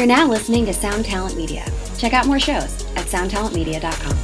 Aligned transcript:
You're 0.00 0.06
now 0.06 0.26
listening 0.26 0.64
to 0.64 0.72
Sound 0.72 1.04
Talent 1.04 1.36
Media. 1.36 1.62
Check 1.98 2.14
out 2.14 2.26
more 2.26 2.40
shows 2.40 2.86
at 2.96 3.04
soundtalentmedia.com. 3.04 4.16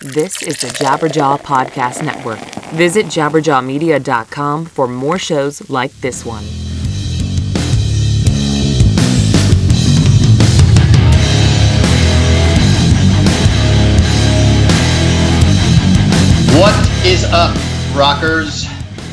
This 0.00 0.42
is 0.42 0.60
the 0.60 0.66
Jabberjaw 0.66 1.42
Podcast 1.42 2.04
Network. 2.04 2.40
Visit 2.72 3.06
jabberjawmedia.com 3.06 4.64
for 4.64 4.88
more 4.88 5.16
shows 5.16 5.70
like 5.70 5.92
this 6.00 6.24
one. 6.24 6.42
What 16.58 17.06
is 17.06 17.22
up, 17.26 17.56
rockers? 17.96 18.66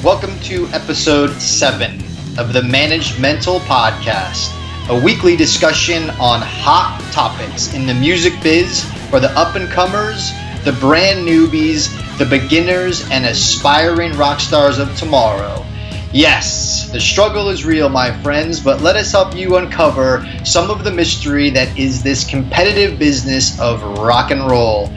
Welcome 0.03 0.39
to 0.39 0.65
episode 0.69 1.39
7 1.39 2.00
of 2.37 2.53
the 2.53 2.61
Managemental 2.61 3.59
Podcast, 3.61 4.55
a 4.89 5.03
weekly 5.03 5.35
discussion 5.35 6.09
on 6.11 6.41
hot 6.41 7.01
topics 7.11 7.73
in 7.73 7.85
the 7.85 7.93
music 7.93 8.33
biz 8.41 8.85
for 9.09 9.19
the 9.19 9.29
up 9.37 9.55
and 9.55 9.69
comers, 9.69 10.31
the 10.63 10.71
brand 10.79 11.27
newbies, 11.27 11.89
the 12.17 12.25
beginners, 12.25 13.09
and 13.11 13.25
aspiring 13.25 14.13
rock 14.13 14.39
stars 14.39 14.79
of 14.79 14.95
tomorrow. 14.95 15.65
Yes, 16.13 16.89
the 16.91 16.99
struggle 16.99 17.49
is 17.49 17.65
real, 17.65 17.89
my 17.89 18.11
friends, 18.21 18.59
but 18.59 18.81
let 18.81 18.95
us 18.95 19.11
help 19.11 19.35
you 19.35 19.57
uncover 19.57 20.25
some 20.45 20.69
of 20.69 20.83
the 20.83 20.91
mystery 20.91 21.49
that 21.49 21.77
is 21.77 22.01
this 22.01 22.29
competitive 22.29 22.97
business 22.97 23.59
of 23.59 23.81
rock 23.99 24.31
and 24.31 24.49
roll. 24.49 24.89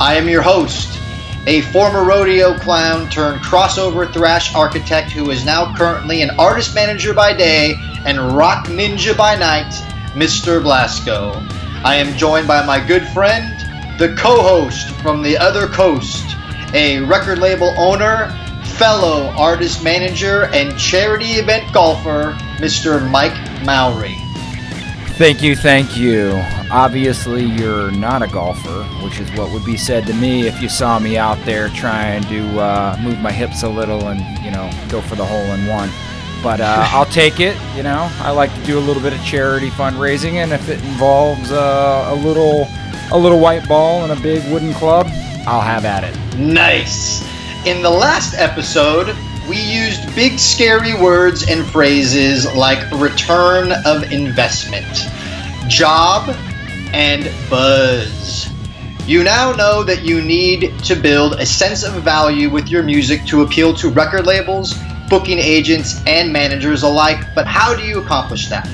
I 0.00 0.16
am 0.16 0.28
your 0.28 0.42
host, 0.42 0.98
a 1.46 1.60
former 1.72 2.04
rodeo 2.04 2.56
clown 2.58 3.10
turned 3.10 3.40
crossover 3.42 4.10
thrash 4.12 4.54
architect 4.54 5.10
who 5.10 5.30
is 5.30 5.44
now 5.44 5.74
currently 5.74 6.22
an 6.22 6.30
artist 6.38 6.72
manager 6.74 7.12
by 7.12 7.32
day 7.32 7.74
and 8.04 8.36
rock 8.36 8.66
ninja 8.66 9.16
by 9.16 9.34
night, 9.34 9.72
Mr. 10.14 10.62
Blasko. 10.62 11.34
I 11.84 11.96
am 11.96 12.16
joined 12.16 12.46
by 12.46 12.64
my 12.64 12.84
good 12.84 13.06
friend, 13.08 13.58
the 13.98 14.14
co 14.16 14.40
host 14.40 14.90
from 15.02 15.20
the 15.20 15.36
other 15.36 15.66
coast, 15.66 16.36
a 16.74 17.00
record 17.00 17.40
label 17.40 17.74
owner, 17.76 18.30
fellow 18.76 19.30
artist 19.36 19.82
manager, 19.82 20.44
and 20.54 20.78
charity 20.78 21.32
event 21.32 21.72
golfer, 21.72 22.36
Mr. 22.58 23.10
Mike 23.10 23.64
Mowery. 23.64 24.21
Thank 25.22 25.40
you, 25.40 25.54
thank 25.54 25.96
you. 25.96 26.32
Obviously, 26.72 27.44
you're 27.44 27.92
not 27.92 28.22
a 28.22 28.26
golfer, 28.26 28.82
which 29.04 29.20
is 29.20 29.30
what 29.38 29.52
would 29.52 29.64
be 29.64 29.76
said 29.76 30.04
to 30.08 30.14
me 30.14 30.48
if 30.48 30.60
you 30.60 30.68
saw 30.68 30.98
me 30.98 31.16
out 31.16 31.38
there 31.44 31.68
trying 31.68 32.24
to 32.24 32.58
uh, 32.58 32.98
move 33.00 33.20
my 33.20 33.30
hips 33.30 33.62
a 33.62 33.68
little 33.68 34.08
and, 34.08 34.18
you 34.44 34.50
know, 34.50 34.68
go 34.88 35.00
for 35.00 35.14
the 35.14 35.24
hole 35.24 35.44
in 35.54 35.68
one. 35.68 35.90
But 36.42 36.60
uh, 36.60 36.88
I'll 36.90 37.06
take 37.06 37.38
it. 37.38 37.56
You 37.76 37.84
know, 37.84 38.10
I 38.18 38.32
like 38.32 38.52
to 38.52 38.62
do 38.64 38.80
a 38.80 38.80
little 38.80 39.00
bit 39.00 39.12
of 39.12 39.24
charity 39.24 39.70
fundraising, 39.70 40.42
and 40.42 40.50
if 40.52 40.68
it 40.68 40.82
involves 40.82 41.52
uh, 41.52 42.08
a 42.10 42.16
little, 42.16 42.66
a 43.12 43.16
little 43.16 43.38
white 43.38 43.68
ball 43.68 44.02
and 44.02 44.10
a 44.12 44.20
big 44.20 44.42
wooden 44.52 44.74
club, 44.74 45.06
I'll 45.46 45.60
have 45.60 45.84
at 45.84 46.02
it. 46.02 46.36
Nice. 46.36 47.22
In 47.64 47.80
the 47.80 47.90
last 47.90 48.34
episode, 48.34 49.16
we 49.48 49.60
used 49.60 50.14
big 50.14 50.38
scary 50.38 50.94
words 50.94 51.48
and 51.48 51.66
phrases 51.66 52.46
like 52.54 52.90
return 52.92 53.72
of 53.84 54.12
investment, 54.12 55.08
job, 55.68 56.34
and 56.92 57.30
buzz. 57.50 58.48
You 59.06 59.24
now 59.24 59.52
know 59.52 59.82
that 59.82 60.02
you 60.04 60.22
need 60.22 60.78
to 60.84 60.94
build 60.94 61.34
a 61.34 61.46
sense 61.46 61.82
of 61.82 61.94
value 62.04 62.50
with 62.50 62.68
your 62.68 62.84
music 62.84 63.24
to 63.26 63.42
appeal 63.42 63.74
to 63.74 63.90
record 63.90 64.26
labels, 64.26 64.74
booking 65.08 65.40
agents, 65.40 66.00
and 66.06 66.32
managers 66.32 66.84
alike, 66.84 67.34
but 67.34 67.46
how 67.46 67.74
do 67.74 67.82
you 67.82 68.00
accomplish 68.00 68.48
that? 68.48 68.68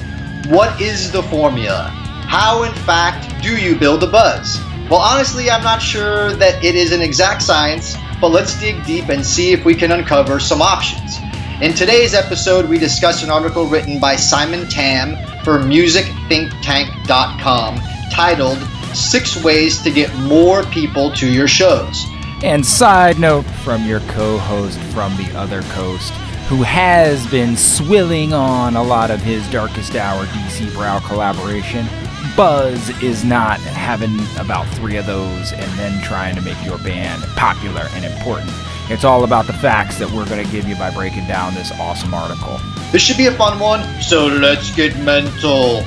What 0.49 0.79
is 0.81 1.11
the 1.11 1.23
formula? 1.25 1.91
How, 2.27 2.65
in 2.65 2.75
fact, 2.85 3.43
do 3.43 3.57
you 3.57 3.75
build 3.75 4.03
a 4.03 4.07
buzz? 4.07 4.61
Well, 4.91 5.01
honestly, 5.01 5.51
I'm 5.51 5.63
not 5.63 5.81
sure 5.81 6.35
that 6.35 6.63
it 6.63 6.75
is 6.75 6.93
an 6.93 7.01
exact 7.01 7.41
science, 7.41 7.97
but 8.21 8.29
let's 8.29 8.59
dig 8.59 8.85
deep 8.85 9.09
and 9.09 9.25
see 9.25 9.53
if 9.53 9.65
we 9.65 9.75
can 9.75 9.93
uncover 9.93 10.41
some 10.41 10.61
options. 10.61 11.19
In 11.61 11.75
today's 11.75 12.15
episode, 12.15 12.69
we 12.69 12.79
discuss 12.79 13.25
an 13.25 13.31
article 13.31 13.67
written 13.67 13.99
by 13.99 14.15
Simon 14.17 14.69
Tam 14.69 15.17
for 15.43 15.59
musicthinktank.com 15.59 17.81
titled 18.13 18.59
Six 18.95 19.43
Ways 19.43 19.83
to 19.83 19.91
Get 19.91 20.15
More 20.19 20.63
People 20.65 21.11
to 21.15 21.27
Your 21.27 21.49
Shows. 21.49 22.05
And 22.45 22.65
side 22.65 23.19
note 23.19 23.45
from 23.45 23.85
your 23.85 23.99
co 24.01 24.39
host 24.39 24.79
from 24.95 25.17
the 25.17 25.37
other 25.37 25.63
coast, 25.63 26.13
who 26.49 26.63
has 26.63 27.27
been 27.27 27.57
swilling 27.57 28.33
on 28.33 28.77
a 28.77 28.83
lot 28.83 29.11
of 29.11 29.21
his 29.21 29.45
Darkest 29.51 29.97
Hour 29.97 30.27
DC 30.27 30.71
Brau 30.71 31.01
collaboration. 31.01 31.89
Buzz 32.39 32.91
is 33.03 33.25
not 33.25 33.59
having 33.59 34.17
about 34.39 34.65
three 34.77 34.97
of 34.97 35.07
those 35.07 35.53
and 35.53 35.73
then 35.77 36.01
trying 36.05 36.37
to 36.37 36.41
make 36.41 36.57
your 36.65 36.79
band 36.79 37.25
popular 37.35 37.89
and 37.95 38.05
important. 38.05 38.53
It's 38.89 39.03
all 39.03 39.25
about 39.25 39.49
the 39.49 39.55
facts 39.55 39.99
that 39.99 40.09
we're 40.09 40.25
going 40.25 40.47
to 40.47 40.53
give 40.53 40.69
you 40.69 40.77
by 40.77 40.93
breaking 40.93 41.27
down 41.27 41.53
this 41.55 41.73
awesome 41.81 42.15
article. 42.15 42.61
This 42.93 43.03
should 43.03 43.17
be 43.17 43.27
a 43.27 43.33
fun 43.33 43.59
one, 43.59 44.01
so 44.01 44.29
let's 44.29 44.73
get 44.77 44.97
mental. 45.01 45.83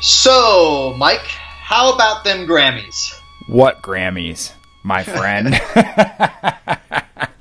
So, 0.00 0.96
Mike, 0.98 1.20
how 1.20 1.94
about 1.94 2.24
them 2.24 2.48
Grammys? 2.48 3.20
What 3.46 3.82
Grammys, 3.82 4.52
my 4.82 5.04
friend? 5.04 5.54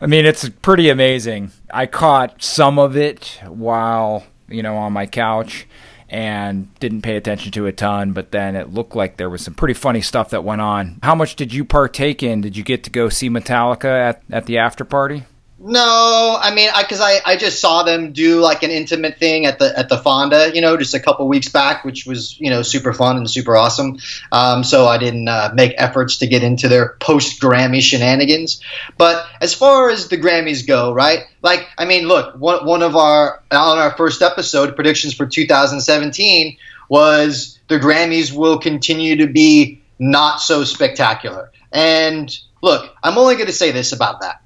I 0.01 0.07
mean, 0.07 0.25
it's 0.25 0.50
pretty 0.50 0.89
amazing. 0.89 1.51
I 1.72 1.85
caught 1.85 2.41
some 2.41 2.79
of 2.79 2.97
it 2.97 3.39
while, 3.47 4.25
you 4.50 4.63
know, 4.63 4.75
on 4.78 4.94
my 4.94 5.06
couch 5.06 5.67
and 6.09 6.73
didn't 6.79 7.03
pay 7.03 7.16
attention 7.16 7.51
to 7.51 7.67
a 7.67 7.72
ton, 7.72 8.12
but 8.12 8.31
then 8.31 8.56
it 8.56 8.73
looked 8.73 8.95
like 8.95 9.17
there 9.17 9.29
was 9.29 9.44
some 9.44 9.53
pretty 9.53 9.75
funny 9.75 10.01
stuff 10.01 10.31
that 10.31 10.44
went 10.44 10.59
on. 10.59 10.97
How 11.03 11.13
much 11.13 11.35
did 11.35 11.53
you 11.53 11.63
partake 11.63 12.23
in? 12.23 12.41
Did 12.41 12.57
you 12.57 12.63
get 12.63 12.84
to 12.85 12.89
go 12.89 13.09
see 13.09 13.29
Metallica 13.29 14.09
at, 14.09 14.23
at 14.31 14.47
the 14.47 14.57
after 14.57 14.84
party? 14.84 15.23
No, 15.64 16.40
I 16.42 16.56
mean, 16.56 16.72
I 16.74 16.82
because 16.82 17.02
I, 17.02 17.18
I, 17.18 17.22
I 17.26 17.38
just 17.38 17.62
saw 17.62 17.84
them 17.84 18.14
do 18.14 18.40
like 18.40 18.64
an 18.64 18.72
intimate 18.72 19.20
thing 19.20 19.46
at 19.46 19.60
the 19.60 19.78
at 19.78 19.90
the 19.90 19.98
Fonda, 20.00 20.52
you 20.56 20.60
know, 20.60 20.76
just 20.76 20.96
a 20.96 21.00
couple 21.00 21.28
weeks 21.28 21.50
back, 21.50 21.86
which 21.86 22.08
was 22.08 22.40
you 22.40 22.50
know 22.50 22.64
super 22.64 22.94
fun 22.94 23.18
and 23.18 23.30
super 23.30 23.56
awesome. 23.56 24.00
Um, 24.32 24.64
so 24.64 24.88
I 24.88 24.98
didn't 24.98 25.28
uh, 25.28 25.52
make 25.54 25.76
efforts 25.78 26.18
to 26.18 26.28
get 26.28 26.42
into 26.42 26.68
their 26.68 26.96
post 27.00 27.40
Grammy 27.40 27.80
shenanigans. 27.80 28.60
But 28.98 29.24
as 29.40 29.54
far 29.54 29.92
as 29.92 30.08
the 30.08 30.18
Grammys 30.18 30.66
go, 30.66 30.94
right? 30.94 31.26
Like, 31.44 31.68
I 31.78 31.86
mean, 31.86 32.08
look, 32.08 32.36
one 32.40 32.66
one 32.66 32.82
of 32.82 32.96
our 32.96 33.44
on 33.52 33.78
our 33.78 33.92
first 33.92 34.24
episode 34.24 34.76
predictions 34.76 35.14
for 35.14 35.28
2017 35.28 36.58
was 36.90 37.60
the 37.68 37.78
Grammys 37.78 38.34
will 38.34 38.58
continue 38.58 39.16
to 39.18 39.28
be 39.28 39.80
not 40.00 40.42
so 40.42 40.64
spectacular. 40.64 41.52
And 41.72 42.36
look, 42.64 42.92
I'm 43.04 43.20
only 43.20 43.36
going 43.36 43.46
to 43.46 43.54
say 43.54 43.70
this 43.70 43.92
about 43.92 44.22
that 44.22 44.42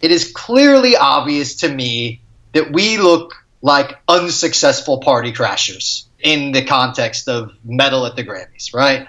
it 0.00 0.10
is 0.10 0.32
clearly 0.32 0.96
obvious 0.96 1.56
to 1.56 1.68
me 1.68 2.20
that 2.52 2.72
we 2.72 2.98
look 2.98 3.34
like 3.62 3.98
unsuccessful 4.08 4.98
party 4.98 5.32
crashers 5.32 6.04
in 6.18 6.52
the 6.52 6.64
context 6.64 7.28
of 7.28 7.52
metal 7.64 8.06
at 8.06 8.16
the 8.16 8.24
Grammys, 8.24 8.74
right? 8.74 9.06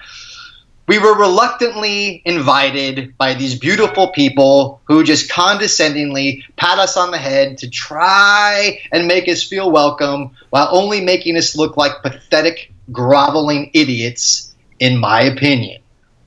We 0.88 1.00
were 1.00 1.18
reluctantly 1.18 2.22
invited 2.26 3.18
by 3.18 3.36
these 3.36 3.58
beautiful 3.58 4.10
people 4.10 4.82
who 4.86 5.04
just 5.06 5.32
condescendingly 5.32 6.44
pat 6.58 6.80
us 6.80 6.98
on 6.98 7.12
the 7.12 7.18
head 7.18 7.60
to 7.60 7.70
try 7.70 8.80
and 8.92 9.08
make 9.08 9.30
us 9.30 9.44
feel 9.44 9.72
welcome 9.72 10.32
while 10.50 10.68
only 10.72 11.00
making 11.00 11.38
us 11.38 11.56
look 11.56 11.78
like 11.78 12.02
pathetic, 12.02 12.74
groveling 12.92 13.72
idiots, 13.74 14.54
in 14.80 14.98
my 14.98 15.22
opinion 15.22 15.81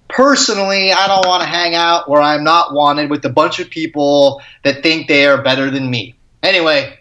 personally, 0.09 0.93
I 0.93 1.07
don't 1.07 1.27
want 1.27 1.43
to 1.43 1.49
hang 1.49 1.75
out 1.75 2.09
where 2.09 2.23
I'm 2.23 2.45
not 2.45 2.73
wanted 2.73 3.11
with 3.11 3.25
a 3.25 3.31
bunch 3.31 3.59
of 3.59 3.71
people 3.71 4.43
that 4.63 4.83
think 4.83 5.09
they 5.09 5.27
are 5.27 5.43
better 5.43 5.71
than 5.71 5.91
me. 5.91 6.15
Anyway, 6.43 6.99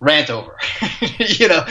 rant 0.00 0.30
over. 0.30 0.56
you 1.18 1.48
know. 1.48 1.64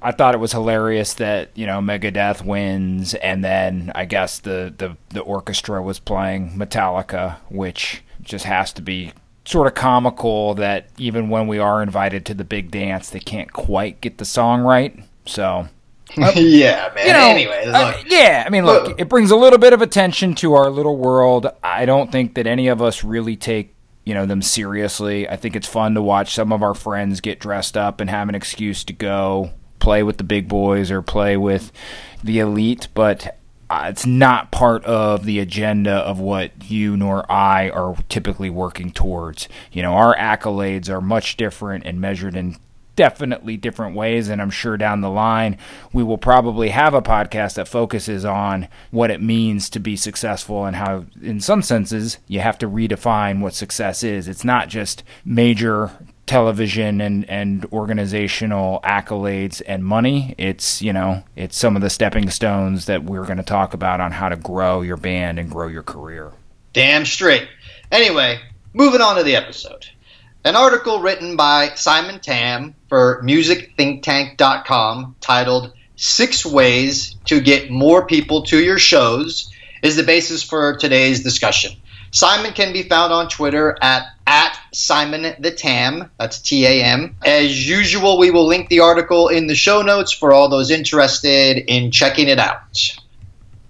I 0.00 0.12
thought 0.12 0.34
it 0.34 0.38
was 0.38 0.52
hilarious 0.52 1.14
that 1.14 1.50
you 1.54 1.66
know 1.66 1.80
Megadeth 1.80 2.44
wins, 2.44 3.14
and 3.14 3.44
then 3.44 3.90
I 3.94 4.04
guess 4.04 4.38
the 4.38 4.72
the 4.76 4.96
the 5.10 5.20
orchestra 5.20 5.82
was 5.82 5.98
playing 5.98 6.50
Metallica, 6.50 7.36
which 7.48 8.02
just 8.22 8.44
has 8.44 8.72
to 8.74 8.82
be 8.82 9.12
sort 9.44 9.66
of 9.66 9.74
comical 9.74 10.54
that 10.54 10.88
even 10.98 11.30
when 11.30 11.48
we 11.48 11.58
are 11.58 11.82
invited 11.82 12.26
to 12.26 12.34
the 12.34 12.44
big 12.44 12.70
dance, 12.70 13.10
they 13.10 13.20
can't 13.20 13.52
quite 13.52 14.00
get 14.00 14.18
the 14.18 14.24
song 14.24 14.60
right. 14.60 14.98
So 15.24 15.68
yeah, 16.16 16.90
man. 16.94 17.06
You 17.06 17.12
know, 17.12 17.28
anyway, 17.28 17.64
uh, 17.66 17.94
yeah. 18.06 18.44
I 18.46 18.50
mean, 18.50 18.64
look, 18.64 18.88
look, 18.88 19.00
it 19.00 19.08
brings 19.08 19.30
a 19.30 19.36
little 19.36 19.58
bit 19.58 19.72
of 19.72 19.82
attention 19.82 20.34
to 20.36 20.54
our 20.54 20.70
little 20.70 20.96
world. 20.96 21.46
I 21.62 21.84
don't 21.84 22.10
think 22.10 22.34
that 22.34 22.46
any 22.46 22.68
of 22.68 22.80
us 22.80 23.04
really 23.04 23.36
take 23.36 23.74
you 24.04 24.14
know 24.14 24.24
them 24.24 24.40
seriously. 24.40 25.28
I 25.28 25.36
think 25.36 25.54
it's 25.54 25.68
fun 25.68 25.94
to 25.94 26.02
watch 26.02 26.34
some 26.34 26.52
of 26.52 26.62
our 26.62 26.74
friends 26.74 27.20
get 27.20 27.40
dressed 27.40 27.76
up 27.76 28.00
and 28.00 28.08
have 28.08 28.28
an 28.28 28.34
excuse 28.34 28.82
to 28.84 28.92
go 28.92 29.50
play 29.80 30.02
with 30.02 30.16
the 30.16 30.24
big 30.24 30.48
boys 30.48 30.90
or 30.90 31.02
play 31.02 31.36
with 31.36 31.72
the 32.22 32.38
elite, 32.38 32.88
but 32.94 33.38
uh, 33.70 33.86
it's 33.88 34.06
not 34.06 34.50
part 34.50 34.84
of 34.84 35.24
the 35.24 35.38
agenda 35.38 35.92
of 35.92 36.18
what 36.18 36.70
you 36.70 36.96
nor 36.96 37.30
I 37.30 37.68
are 37.70 37.96
typically 38.08 38.50
working 38.50 38.90
towards. 38.90 39.48
You 39.72 39.82
know, 39.82 39.92
our 39.92 40.16
accolades 40.16 40.88
are 40.88 41.00
much 41.00 41.36
different 41.36 41.84
and 41.84 42.00
measured 42.00 42.34
in 42.34 42.56
definitely 42.98 43.56
different 43.56 43.94
ways. 43.94 44.28
And 44.28 44.42
I'm 44.42 44.50
sure 44.50 44.76
down 44.76 45.02
the 45.02 45.08
line, 45.08 45.56
we 45.92 46.02
will 46.02 46.18
probably 46.18 46.70
have 46.70 46.94
a 46.94 47.00
podcast 47.00 47.54
that 47.54 47.68
focuses 47.68 48.24
on 48.24 48.66
what 48.90 49.12
it 49.12 49.22
means 49.22 49.70
to 49.70 49.78
be 49.78 49.94
successful 49.94 50.64
and 50.64 50.74
how, 50.74 51.04
in 51.22 51.40
some 51.40 51.62
senses, 51.62 52.18
you 52.26 52.40
have 52.40 52.58
to 52.58 52.68
redefine 52.68 53.40
what 53.40 53.54
success 53.54 54.02
is. 54.02 54.26
It's 54.26 54.44
not 54.44 54.68
just 54.68 55.04
major 55.24 55.92
television 56.26 57.00
and, 57.00 57.24
and 57.30 57.64
organizational 57.66 58.80
accolades 58.82 59.62
and 59.64 59.84
money. 59.84 60.34
It's, 60.36 60.82
you 60.82 60.92
know, 60.92 61.22
it's 61.36 61.56
some 61.56 61.76
of 61.76 61.82
the 61.82 61.90
stepping 61.90 62.30
stones 62.30 62.86
that 62.86 63.04
we're 63.04 63.26
going 63.26 63.38
to 63.38 63.44
talk 63.44 63.74
about 63.74 64.00
on 64.00 64.10
how 64.10 64.28
to 64.28 64.36
grow 64.36 64.82
your 64.82 64.96
band 64.96 65.38
and 65.38 65.48
grow 65.48 65.68
your 65.68 65.84
career. 65.84 66.32
Damn 66.72 67.06
straight. 67.06 67.48
Anyway, 67.92 68.40
moving 68.72 69.00
on 69.00 69.16
to 69.16 69.22
the 69.22 69.36
episode. 69.36 69.86
An 70.44 70.54
article 70.54 71.00
written 71.00 71.34
by 71.34 71.70
Simon 71.74 72.20
Tam 72.20 72.76
for 72.88 73.20
musicthinktank.com 73.24 75.16
titled 75.20 75.72
Six 75.96 76.46
Ways 76.46 77.16
to 77.24 77.40
Get 77.40 77.72
More 77.72 78.06
People 78.06 78.44
to 78.44 78.62
Your 78.62 78.78
Shows 78.78 79.52
is 79.82 79.96
the 79.96 80.04
basis 80.04 80.44
for 80.44 80.76
today's 80.76 81.24
discussion. 81.24 81.72
Simon 82.12 82.52
can 82.52 82.72
be 82.72 82.84
found 82.84 83.12
on 83.12 83.28
Twitter 83.28 83.76
at, 83.82 84.06
at 84.28 84.56
Simon 84.72 85.34
the 85.40 85.50
Tam. 85.50 86.08
That's 86.20 86.38
T 86.38 86.64
A 86.66 86.84
M. 86.84 87.16
As 87.26 87.68
usual, 87.68 88.16
we 88.16 88.30
will 88.30 88.46
link 88.46 88.68
the 88.68 88.80
article 88.80 89.28
in 89.28 89.48
the 89.48 89.56
show 89.56 89.82
notes 89.82 90.12
for 90.12 90.32
all 90.32 90.48
those 90.48 90.70
interested 90.70 91.58
in 91.66 91.90
checking 91.90 92.28
it 92.28 92.38
out. 92.38 92.96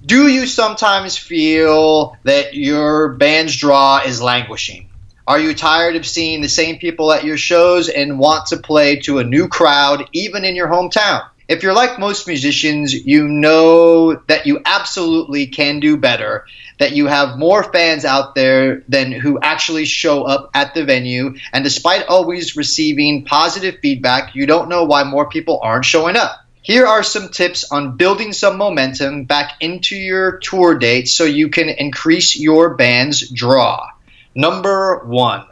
Do 0.05 0.29
you 0.29 0.47
sometimes 0.47 1.17
feel 1.17 2.17
that 2.25 2.53
your 2.55 3.15
band's 3.15 3.57
draw 3.57 4.03
is 4.05 4.21
languishing? 4.21 4.91
Are 5.29 5.39
you 5.39 5.55
tired 5.55 5.95
of 5.95 6.07
seeing 6.07 6.41
the 6.41 6.49
same 6.49 6.79
people 6.79 7.13
at 7.13 7.23
your 7.23 7.37
shows 7.37 7.91
and 7.91 8.19
want 8.19 8.47
to 8.47 8.57
play 8.57 8.97
to 9.01 9.19
a 9.19 9.25
new 9.25 9.47
crowd, 9.47 10.09
even 10.15 10.43
in 10.43 10.57
your 10.57 10.69
hometown? 10.69 11.29
If 11.49 11.63
you're 11.63 11.75
like 11.75 11.99
most 11.99 12.27
musicians, 12.27 12.95
you 12.95 13.29
know 13.29 14.15
that 14.29 14.47
you 14.47 14.63
absolutely 14.65 15.49
can 15.49 15.81
do 15.81 15.99
better, 15.99 16.47
that 16.79 16.93
you 16.93 17.09
have 17.09 17.39
more 17.39 17.63
fans 17.63 18.07
out 18.07 18.35
there 18.35 18.83
than 18.89 19.13
who 19.13 19.39
actually 19.39 19.85
show 19.85 20.23
up 20.23 20.51
at 20.55 20.73
the 20.73 20.87
venue, 20.87 21.35
and 21.53 21.63
despite 21.63 22.07
always 22.07 22.57
receiving 22.57 23.27
positive 23.27 23.81
feedback, 23.83 24.35
you 24.35 24.47
don't 24.47 24.71
know 24.71 24.85
why 24.85 25.05
more 25.05 25.29
people 25.29 25.61
aren't 25.63 25.85
showing 25.85 26.17
up. 26.17 26.41
Here 26.63 26.87
are 26.87 27.03
some 27.03 27.29
tips 27.29 27.71
on 27.71 27.99
building 27.99 28.33
some 28.33 28.57
momentum 28.57 29.25
back 29.25 29.59
into 29.61 29.95
your 29.95 30.39
tour 30.39 30.79
dates 30.79 31.13
so 31.13 31.25
you 31.25 31.51
can 31.51 31.69
increase 31.69 32.35
your 32.35 32.77
band's 32.77 33.29
draw. 33.29 33.91
Number 34.39 35.05
one, 35.05 35.47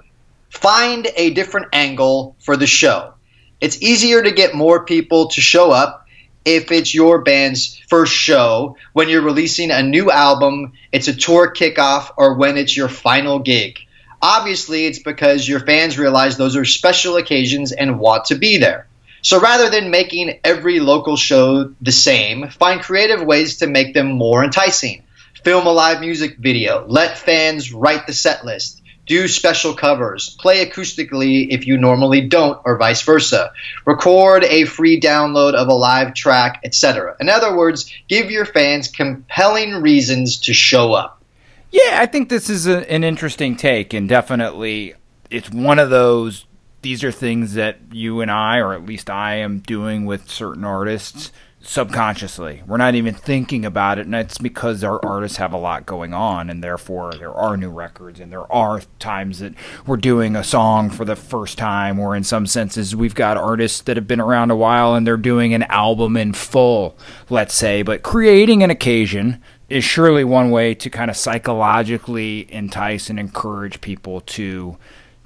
find 0.49 1.09
a 1.17 1.31
different 1.31 1.71
angle 1.73 2.37
for 2.39 2.57
the 2.57 2.69
show. 2.69 3.15
It's 3.61 3.83
easier 3.83 4.23
to 4.23 4.31
get 4.31 4.55
more 4.55 4.85
people 4.85 5.27
to 5.31 5.41
show 5.41 5.73
up 5.73 6.07
if 6.45 6.71
it's 6.71 6.95
your 6.95 7.23
band's 7.23 7.83
first 7.89 8.13
show, 8.13 8.77
when 8.93 9.09
you're 9.09 9.23
releasing 9.23 9.73
a 9.73 9.83
new 9.83 10.13
album, 10.13 10.75
it's 10.93 11.09
a 11.09 11.17
tour 11.17 11.53
kickoff, 11.53 12.13
or 12.17 12.35
when 12.35 12.57
it's 12.57 12.77
your 12.77 12.89
final 12.89 13.41
gig. 13.41 13.81
Obviously, 14.23 14.87
it's 14.87 15.01
because 15.01 15.49
your 15.49 15.59
fans 15.59 15.99
realize 15.99 16.37
those 16.37 16.55
are 16.55 16.65
special 16.65 17.17
occasions 17.17 17.73
and 17.73 17.99
want 17.99 18.27
to 18.27 18.37
be 18.37 18.59
there. 18.59 18.87
So 19.21 19.41
rather 19.41 19.69
than 19.69 19.91
making 19.91 20.39
every 20.45 20.79
local 20.79 21.17
show 21.17 21.75
the 21.81 21.91
same, 21.91 22.51
find 22.51 22.81
creative 22.81 23.25
ways 23.25 23.57
to 23.57 23.67
make 23.67 23.95
them 23.95 24.13
more 24.13 24.45
enticing 24.45 25.03
film 25.47 25.65
a 25.65 25.71
live 25.71 26.01
music 26.01 26.37
video, 26.39 26.85
let 26.89 27.17
fans 27.17 27.73
write 27.73 28.05
the 28.09 28.13
set 28.13 28.45
list, 28.45 28.83
do 29.07 29.29
special 29.29 29.75
covers, 29.75 30.31
play 30.41 30.67
acoustically 30.67 31.47
if 31.51 31.69
you 31.69 31.79
normally 31.79 32.21
don't, 32.21 32.61
or 32.65 32.77
vice 32.77 33.03
versa, 33.03 33.53
record 33.85 34.43
a 34.43 34.65
free 34.65 35.01
download 35.01 35.55
of 35.55 35.69
a 35.69 35.73
live 35.73 36.15
track, 36.15 36.61
etc. 36.65 37.15
In 37.21 37.29
other 37.29 37.57
words, 37.57 37.89
give 38.09 38.29
your 38.29 38.45
fans 38.45 38.89
compelling 38.89 39.75
reasons 39.75 40.41
to 40.41 40.53
show 40.53 40.95
up. 40.95 41.23
Yeah, 41.71 42.01
I 42.01 42.07
think 42.07 42.29
this 42.29 42.51
is 42.51 42.67
a, 42.67 42.79
an 42.91 43.05
interesting 43.05 43.55
take, 43.55 43.95
and 43.95 44.09
definitely 44.09 44.95
it's 45.31 45.49
one 45.49 45.79
of 45.79 45.91
those. 45.91 46.45
These 46.83 47.05
are 47.05 47.13
things 47.13 47.55
that 47.55 47.79
you 47.93 48.21
and 48.21 48.33
I, 48.33 48.59
or 48.59 48.73
at 48.73 48.85
least 48.85 49.11
I, 49.11 49.37
am 49.37 49.61
doing 49.61 50.07
with 50.07 50.29
certain 50.29 50.65
artists 50.65 51.31
subconsciously. 51.67 52.63
We're 52.67 52.77
not 52.77 52.95
even 52.95 53.15
thinking 53.15 53.65
about 53.65 53.99
it, 53.99 54.07
and 54.07 54.15
it's 54.15 54.39
because 54.39 54.85
our 54.85 55.05
artists 55.05 55.39
have 55.39 55.53
a 55.53 55.59
lot 55.59 55.85
going 55.85 56.15
on, 56.15 56.49
and 56.49 56.63
therefore 56.63 57.13
there 57.15 57.35
are 57.35 57.57
new 57.57 57.71
records, 57.71 58.21
and 58.21 58.33
there 58.33 58.51
are 58.53 58.83
times 58.99 59.41
that 59.41 59.55
we're 59.87 59.97
doing 59.97 60.37
a 60.37 60.45
song 60.45 60.91
for 60.91 61.05
the 61.05 61.17
first 61.17 61.59
time, 61.59 61.99
or 61.99 62.15
in 62.17 62.25
some 62.25 62.47
senses, 62.47 62.95
we've 62.95 63.15
got 63.15 63.37
artists 63.37 63.81
that 63.83 63.97
have 63.97 64.07
been 64.07 64.21
around 64.21 64.51
a 64.51 64.57
while 64.57 64.95
and 64.95 65.07
they're 65.07 65.17
doing 65.17 65.55
an 65.55 65.65
album 65.65 66.17
in 66.17 66.33
full, 66.33 66.97
let's 67.29 67.55
say. 67.55 67.83
But 67.83 68.03
creating 68.03 68.63
an 68.63 68.71
occasion 68.71 69.43
is 69.69 69.85
surely 69.85 70.25
one 70.25 70.51
way 70.51 70.75
to 70.75 70.91
kind 70.91 71.11
of 71.11 71.17
psychologically 71.17 72.47
entice 72.53 73.11
and 73.11 73.19
encourage 73.19 73.81
people 73.81 74.21
to 74.23 74.77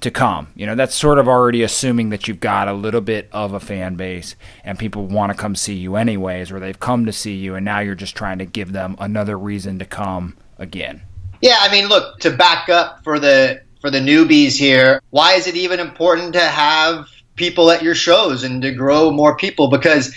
to 0.01 0.11
come. 0.11 0.47
You 0.55 0.65
know, 0.65 0.75
that's 0.75 0.95
sort 0.95 1.19
of 1.19 1.27
already 1.27 1.63
assuming 1.63 2.09
that 2.09 2.27
you've 2.27 2.39
got 2.39 2.67
a 2.67 2.73
little 2.73 3.01
bit 3.01 3.29
of 3.31 3.53
a 3.53 3.59
fan 3.59 3.95
base 3.95 4.35
and 4.63 4.77
people 4.77 5.05
want 5.05 5.31
to 5.31 5.37
come 5.37 5.55
see 5.55 5.75
you 5.75 5.95
anyways, 5.95 6.51
or 6.51 6.59
they've 6.59 6.79
come 6.79 7.05
to 7.05 7.13
see 7.13 7.35
you, 7.35 7.55
and 7.55 7.63
now 7.63 7.79
you're 7.79 7.95
just 7.95 8.15
trying 8.15 8.39
to 8.39 8.45
give 8.45 8.73
them 8.73 8.95
another 8.99 9.37
reason 9.37 9.79
to 9.79 9.85
come 9.85 10.35
again. 10.57 11.01
Yeah, 11.41 11.57
I 11.59 11.71
mean, 11.71 11.87
look, 11.87 12.19
to 12.19 12.31
back 12.31 12.69
up 12.69 13.03
for 13.03 13.19
the 13.19 13.61
for 13.79 13.89
the 13.89 13.99
newbies 13.99 14.57
here, 14.57 15.01
why 15.09 15.33
is 15.33 15.47
it 15.47 15.55
even 15.55 15.79
important 15.79 16.33
to 16.33 16.39
have 16.39 17.07
people 17.35 17.71
at 17.71 17.81
your 17.81 17.95
shows 17.95 18.43
and 18.43 18.61
to 18.61 18.71
grow 18.71 19.09
more 19.09 19.35
people? 19.35 19.67
Because 19.67 20.15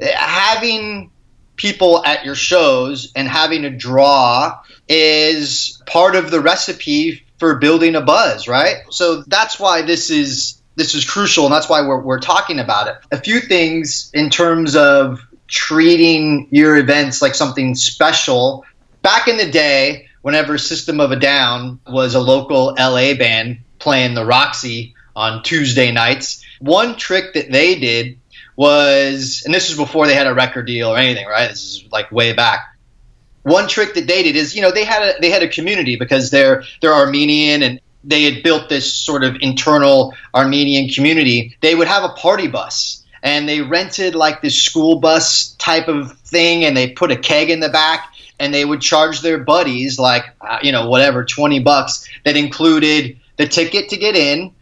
having 0.00 1.10
people 1.56 2.04
at 2.04 2.24
your 2.24 2.34
shows 2.34 3.12
and 3.14 3.28
having 3.28 3.64
a 3.64 3.70
draw 3.70 4.60
is 4.88 5.80
part 5.86 6.16
of 6.16 6.32
the 6.32 6.40
recipe 6.40 7.23
for 7.38 7.56
building 7.56 7.94
a 7.96 8.00
buzz, 8.00 8.48
right? 8.48 8.76
So 8.90 9.22
that's 9.26 9.58
why 9.58 9.82
this 9.82 10.10
is 10.10 10.60
this 10.76 10.94
is 10.94 11.08
crucial, 11.08 11.44
and 11.44 11.54
that's 11.54 11.68
why 11.68 11.86
we're 11.86 12.00
we're 12.00 12.20
talking 12.20 12.58
about 12.58 12.88
it. 12.88 12.96
A 13.12 13.18
few 13.18 13.40
things 13.40 14.10
in 14.14 14.30
terms 14.30 14.76
of 14.76 15.20
treating 15.46 16.48
your 16.50 16.76
events 16.76 17.22
like 17.22 17.34
something 17.34 17.74
special. 17.74 18.64
Back 19.02 19.28
in 19.28 19.36
the 19.36 19.50
day, 19.50 20.08
whenever 20.22 20.56
System 20.58 21.00
of 21.00 21.12
a 21.12 21.16
Down 21.16 21.78
was 21.86 22.14
a 22.14 22.20
local 22.20 22.74
LA 22.78 23.14
band 23.14 23.58
playing 23.78 24.14
the 24.14 24.24
Roxy 24.24 24.94
on 25.14 25.42
Tuesday 25.42 25.92
nights, 25.92 26.44
one 26.60 26.96
trick 26.96 27.34
that 27.34 27.52
they 27.52 27.78
did 27.78 28.18
was, 28.56 29.42
and 29.44 29.52
this 29.52 29.68
was 29.68 29.76
before 29.76 30.06
they 30.06 30.14
had 30.14 30.26
a 30.26 30.34
record 30.34 30.66
deal 30.66 30.88
or 30.88 30.96
anything, 30.96 31.26
right? 31.26 31.48
This 31.48 31.62
is 31.62 31.92
like 31.92 32.10
way 32.10 32.32
back 32.32 32.73
one 33.44 33.68
trick 33.68 33.94
that 33.94 34.06
they 34.06 34.22
did 34.22 34.36
is 34.36 34.54
you 34.54 34.62
know 34.62 34.72
they 34.72 34.84
had 34.84 35.02
a 35.02 35.20
they 35.20 35.30
had 35.30 35.42
a 35.42 35.48
community 35.48 35.96
because 35.96 36.30
they're 36.30 36.64
they're 36.80 36.92
Armenian 36.92 37.62
and 37.62 37.80
they 38.02 38.24
had 38.24 38.42
built 38.42 38.68
this 38.68 38.92
sort 38.92 39.24
of 39.24 39.36
internal 39.40 40.12
Armenian 40.34 40.88
community. 40.90 41.56
They 41.60 41.74
would 41.74 41.88
have 41.88 42.04
a 42.04 42.10
party 42.10 42.48
bus 42.48 43.02
and 43.22 43.48
they 43.48 43.62
rented 43.62 44.14
like 44.14 44.42
this 44.42 44.60
school 44.60 44.98
bus 44.98 45.54
type 45.58 45.88
of 45.88 46.12
thing 46.18 46.64
and 46.64 46.76
they 46.76 46.90
put 46.90 47.10
a 47.10 47.16
keg 47.16 47.48
in 47.48 47.60
the 47.60 47.70
back 47.70 48.12
and 48.38 48.52
they 48.52 48.64
would 48.64 48.80
charge 48.80 49.20
their 49.20 49.38
buddies 49.38 49.98
like 49.98 50.24
uh, 50.40 50.58
you 50.62 50.72
know 50.72 50.88
whatever 50.88 51.24
20 51.24 51.60
bucks 51.60 52.08
that 52.24 52.36
included 52.36 53.18
the 53.36 53.46
ticket 53.46 53.88
to 53.90 53.96
get 53.96 54.16
in 54.16 54.52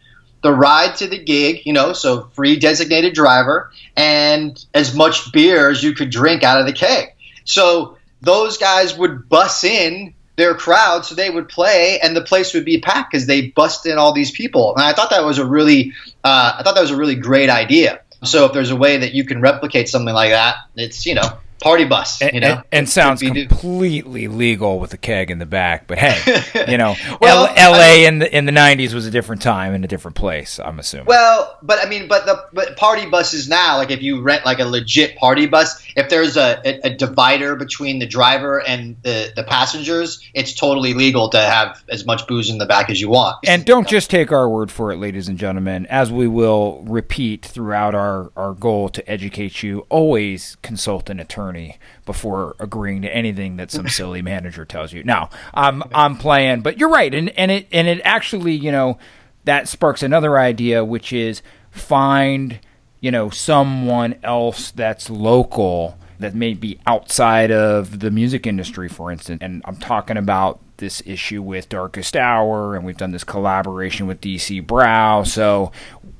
the 0.43 0.53
ride 0.53 0.95
to 0.97 1.07
the 1.07 1.17
gig, 1.17 1.61
you 1.65 1.71
know, 1.73 1.93
so 1.93 2.25
free 2.33 2.57
designated 2.59 3.13
driver, 3.13 3.71
and 3.95 4.63
as 4.73 4.93
much 4.93 5.31
beer 5.31 5.69
as 5.69 5.81
you 5.81 5.93
could 5.93 6.09
drink 6.09 6.43
out 6.43 6.59
of 6.59 6.67
the 6.67 6.73
keg. 6.73 7.13
So 7.45 7.97
those 8.23 8.57
guys 8.57 8.97
would 8.97 9.27
bus 9.29 9.63
in 9.63 10.13
their 10.35 10.55
crowd 10.55 11.05
so 11.05 11.13
they 11.13 11.29
would 11.29 11.47
play 11.47 11.99
and 12.01 12.15
the 12.15 12.21
place 12.21 12.53
would 12.53 12.65
be 12.65 12.79
packed 12.79 13.11
because 13.11 13.27
they 13.27 13.49
bust 13.49 13.85
in 13.85 13.97
all 13.97 14.13
these 14.13 14.31
people. 14.31 14.73
And 14.75 14.83
i 14.83 14.93
thought 14.93 15.11
that 15.11 15.23
was 15.23 15.37
a 15.37 15.45
really 15.45 15.93
uh, 16.23 16.55
i 16.57 16.63
thought 16.63 16.75
that 16.75 16.81
was 16.81 16.91
a 16.91 16.97
really 16.97 17.15
great 17.15 17.49
idea. 17.49 18.01
So 18.23 18.45
if 18.45 18.53
there's 18.53 18.71
a 18.71 18.75
way 18.75 18.97
that 18.97 19.13
you 19.13 19.25
can 19.25 19.41
replicate 19.41 19.89
something 19.89 20.13
like 20.13 20.31
that 20.31 20.55
it's 20.75 21.05
you 21.05 21.15
know 21.15 21.37
party 21.63 21.85
bus, 21.85 22.21
you 22.21 22.39
know, 22.39 22.55
and, 22.55 22.63
and 22.71 22.89
sounds 22.89 23.21
completely 23.21 24.27
legal 24.27 24.79
with 24.79 24.93
a 24.93 24.97
keg 24.97 25.31
in 25.31 25.39
the 25.39 25.45
back. 25.45 25.87
But 25.87 25.97
hey, 25.97 26.43
you 26.71 26.77
know, 26.77 26.95
well, 27.21 27.47
L- 27.47 27.73
L.A. 27.73 28.05
I 28.05 28.11
mean, 28.11 28.13
in 28.13 28.19
the 28.19 28.37
in 28.37 28.45
the 28.45 28.51
'90s 28.51 28.93
was 28.93 29.07
a 29.07 29.11
different 29.11 29.41
time 29.41 29.73
and 29.73 29.83
a 29.83 29.87
different 29.87 30.15
place. 30.15 30.59
I'm 30.59 30.77
assuming. 30.77 31.07
Well, 31.07 31.57
but 31.63 31.79
I 31.83 31.89
mean, 31.89 32.07
but 32.07 32.25
the 32.25 32.45
but 32.53 32.75
party 32.77 33.09
buses 33.09 33.47
now, 33.47 33.77
like 33.77 33.89
if 33.89 34.01
you 34.01 34.21
rent 34.21 34.45
like 34.45 34.59
a 34.59 34.65
legit 34.65 35.15
party 35.15 35.47
bus, 35.47 35.83
if 35.95 36.09
there's 36.09 36.37
a, 36.37 36.61
a, 36.65 36.87
a 36.87 36.95
divider 36.95 37.55
between 37.55 37.99
the 37.99 38.07
driver 38.07 38.61
and 38.61 38.97
the 39.03 39.31
the 39.35 39.43
passengers, 39.43 40.21
it's 40.33 40.53
totally 40.53 40.93
legal 40.93 41.29
to 41.29 41.39
have 41.39 41.83
as 41.89 42.05
much 42.05 42.27
booze 42.27 42.49
in 42.49 42.57
the 42.57 42.65
back 42.65 42.89
as 42.89 42.99
you 42.99 43.09
want. 43.09 43.37
And 43.47 43.65
don't 43.65 43.87
just 43.87 44.09
take 44.09 44.31
our 44.31 44.49
word 44.49 44.69
for 44.69 44.91
it, 44.91 44.97
ladies 44.97 45.29
and 45.29 45.37
gentlemen. 45.37 45.85
As 45.87 46.11
we 46.11 46.27
will 46.27 46.83
repeat 46.83 47.45
throughout 47.45 47.95
our 47.95 48.31
our 48.35 48.53
goal 48.53 48.89
to 48.89 49.09
educate 49.09 49.63
you, 49.63 49.85
always 49.89 50.57
consult 50.61 51.09
an 51.09 51.19
attorney 51.19 51.52
attorney 51.53 51.77
before 52.05 52.55
agreeing 52.59 53.01
to 53.03 53.15
anything 53.15 53.57
that 53.57 53.71
some 53.71 53.87
silly 53.87 54.21
manager 54.33 54.65
tells 54.65 54.93
you. 54.93 55.03
Now, 55.03 55.29
I'm 55.53 55.83
I'm 55.93 56.17
playing, 56.17 56.61
but 56.61 56.77
you're 56.77 56.89
right, 56.89 57.13
and 57.13 57.29
and 57.37 57.51
it 57.51 57.67
and 57.71 57.87
it 57.87 58.01
actually, 58.03 58.53
you 58.53 58.71
know, 58.71 58.97
that 59.45 59.67
sparks 59.67 60.03
another 60.03 60.37
idea, 60.37 60.83
which 60.83 61.13
is 61.13 61.41
find 61.71 62.59
you 62.99 63.11
know 63.11 63.29
someone 63.29 64.15
else 64.23 64.71
that's 64.71 65.09
local 65.09 65.97
that 66.19 66.35
may 66.35 66.53
be 66.53 66.79
outside 66.87 67.51
of 67.51 67.99
the 67.99 68.11
music 68.11 68.47
industry, 68.47 68.87
for 68.87 69.11
instance. 69.11 69.39
And 69.41 69.61
I'm 69.65 69.75
talking 69.77 70.15
about 70.17 70.59
this 70.77 71.01
issue 71.05 71.41
with 71.41 71.69
Darkest 71.69 72.15
Hour, 72.15 72.75
and 72.75 72.85
we've 72.85 72.97
done 72.97 73.11
this 73.11 73.23
collaboration 73.23 74.07
with 74.07 74.21
DC 74.21 74.65
Brau. 74.65 75.23
So 75.23 75.71